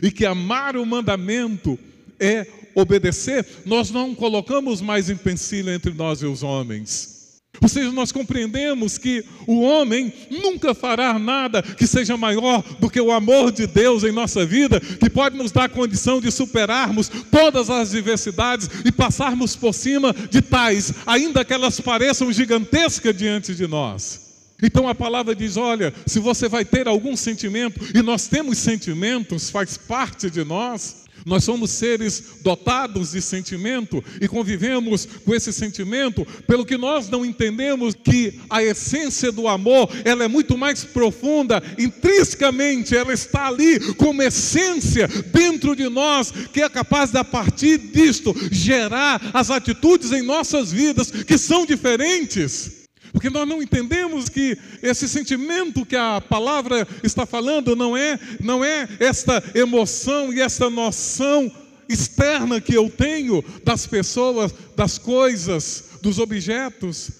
e 0.00 0.10
que 0.10 0.24
amar 0.24 0.76
o 0.76 0.86
mandamento 0.86 1.78
é 2.20 2.46
obedecer, 2.74 3.44
nós 3.66 3.90
não 3.90 4.14
colocamos 4.14 4.80
mais 4.80 5.10
empecilho 5.10 5.70
entre 5.70 5.92
nós 5.92 6.22
e 6.22 6.26
os 6.26 6.44
homens. 6.44 7.18
Ou 7.60 7.68
seja, 7.68 7.90
nós 7.90 8.12
compreendemos 8.12 8.98
que 8.98 9.24
o 9.44 9.62
homem 9.62 10.12
nunca 10.30 10.72
fará 10.74 11.18
nada 11.18 11.60
que 11.60 11.88
seja 11.88 12.16
maior 12.16 12.62
do 12.78 12.88
que 12.88 13.00
o 13.00 13.10
amor 13.10 13.50
de 13.50 13.66
Deus 13.66 14.04
em 14.04 14.12
nossa 14.12 14.46
vida, 14.46 14.78
que 14.78 15.10
pode 15.10 15.36
nos 15.36 15.50
dar 15.50 15.68
condição 15.68 16.20
de 16.20 16.30
superarmos 16.30 17.08
todas 17.08 17.68
as 17.68 17.90
diversidades 17.90 18.70
e 18.84 18.92
passarmos 18.92 19.56
por 19.56 19.74
cima 19.74 20.14
de 20.30 20.40
tais, 20.40 20.94
ainda 21.04 21.44
que 21.44 21.52
elas 21.52 21.80
pareçam 21.80 22.32
gigantescas 22.32 23.16
diante 23.16 23.52
de 23.56 23.66
nós. 23.66 24.27
Então 24.62 24.88
a 24.88 24.94
palavra 24.94 25.34
diz: 25.34 25.56
olha, 25.56 25.94
se 26.06 26.18
você 26.18 26.48
vai 26.48 26.64
ter 26.64 26.88
algum 26.88 27.16
sentimento, 27.16 27.80
e 27.94 28.02
nós 28.02 28.26
temos 28.26 28.58
sentimentos, 28.58 29.50
faz 29.50 29.76
parte 29.76 30.28
de 30.28 30.44
nós, 30.44 31.04
nós 31.24 31.44
somos 31.44 31.70
seres 31.70 32.38
dotados 32.42 33.12
de 33.12 33.20
sentimento 33.20 34.02
e 34.20 34.26
convivemos 34.26 35.06
com 35.24 35.34
esse 35.34 35.52
sentimento, 35.52 36.26
pelo 36.46 36.64
que 36.64 36.76
nós 36.76 37.08
não 37.08 37.24
entendemos 37.24 37.94
que 37.94 38.40
a 38.48 38.62
essência 38.62 39.30
do 39.30 39.46
amor, 39.46 39.90
ela 40.04 40.24
é 40.24 40.28
muito 40.28 40.56
mais 40.56 40.84
profunda, 40.84 41.62
intrinsecamente 41.78 42.96
ela 42.96 43.12
está 43.12 43.48
ali 43.48 43.78
como 43.94 44.22
essência 44.22 45.06
dentro 45.06 45.76
de 45.76 45.88
nós, 45.88 46.32
que 46.52 46.62
é 46.62 46.68
capaz 46.68 47.10
de 47.10 47.18
a 47.18 47.24
partir 47.24 47.78
disto 47.78 48.34
gerar 48.50 49.20
as 49.34 49.50
atitudes 49.50 50.12
em 50.12 50.22
nossas 50.22 50.72
vidas 50.72 51.10
que 51.10 51.36
são 51.36 51.66
diferentes. 51.66 52.77
Porque 53.18 53.30
nós 53.30 53.48
não 53.48 53.60
entendemos 53.60 54.28
que 54.28 54.56
esse 54.80 55.08
sentimento 55.08 55.84
que 55.84 55.96
a 55.96 56.20
palavra 56.20 56.86
está 57.02 57.26
falando 57.26 57.74
não 57.74 57.96
é, 57.96 58.16
não 58.40 58.64
é 58.64 58.88
esta 59.00 59.42
emoção 59.56 60.32
e 60.32 60.40
esta 60.40 60.70
noção 60.70 61.50
externa 61.88 62.60
que 62.60 62.72
eu 62.72 62.88
tenho 62.88 63.44
das 63.64 63.88
pessoas, 63.88 64.54
das 64.76 64.98
coisas, 64.98 65.98
dos 66.00 66.20
objetos. 66.20 67.10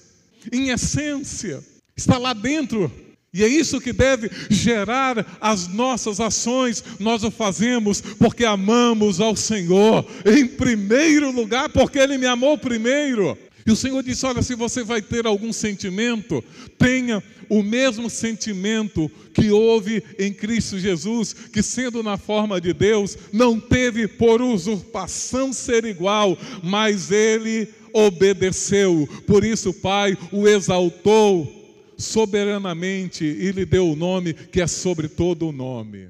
Em 0.52 0.68
essência, 0.68 1.64
está 1.96 2.16
lá 2.16 2.32
dentro. 2.32 2.88
E 3.34 3.42
é 3.42 3.48
isso 3.48 3.80
que 3.80 3.92
deve 3.92 4.30
gerar 4.48 5.26
as 5.40 5.66
nossas 5.66 6.20
ações. 6.20 6.84
Nós 7.00 7.24
o 7.24 7.30
fazemos 7.32 8.00
porque 8.00 8.44
amamos 8.44 9.20
ao 9.20 9.34
Senhor, 9.34 10.06
em 10.24 10.46
primeiro 10.46 11.32
lugar, 11.32 11.68
porque 11.70 11.98
Ele 11.98 12.16
me 12.18 12.26
amou 12.26 12.56
primeiro. 12.56 13.37
E 13.68 13.70
o 13.70 13.76
Senhor 13.76 14.02
disse: 14.02 14.24
Olha, 14.24 14.42
se 14.42 14.54
você 14.54 14.83
vai 14.83 15.02
ter 15.02 15.26
algum 15.26 15.52
sentimento, 15.52 16.42
tenha 16.78 17.22
o 17.50 17.62
mesmo 17.62 18.09
sentimento 18.09 19.11
que 19.35 19.50
houve 19.50 20.02
em 20.18 20.33
Cristo 20.33 20.78
Jesus, 20.78 21.35
que 21.35 21.62
sendo 21.62 22.02
na 22.02 22.16
forma 22.16 22.59
de 22.62 22.72
Deus, 22.72 23.18
não 23.31 23.61
teve 23.61 24.09
por 24.09 24.40
usurpação 24.40 25.52
ser 25.52 25.85
igual, 25.85 26.38
mas 26.62 27.11
ele 27.11 27.68
obedeceu. 27.92 29.07
Por 29.26 29.44
isso, 29.44 29.68
o 29.68 29.74
Pai 29.74 30.16
o 30.33 30.48
exaltou 30.48 31.46
soberanamente 31.98 33.22
e 33.22 33.52
lhe 33.52 33.66
deu 33.66 33.90
o 33.90 33.96
nome 33.96 34.33
que 34.33 34.62
é 34.62 34.66
sobre 34.66 35.09
todo 35.09 35.46
o 35.46 35.52
nome. 35.52 36.09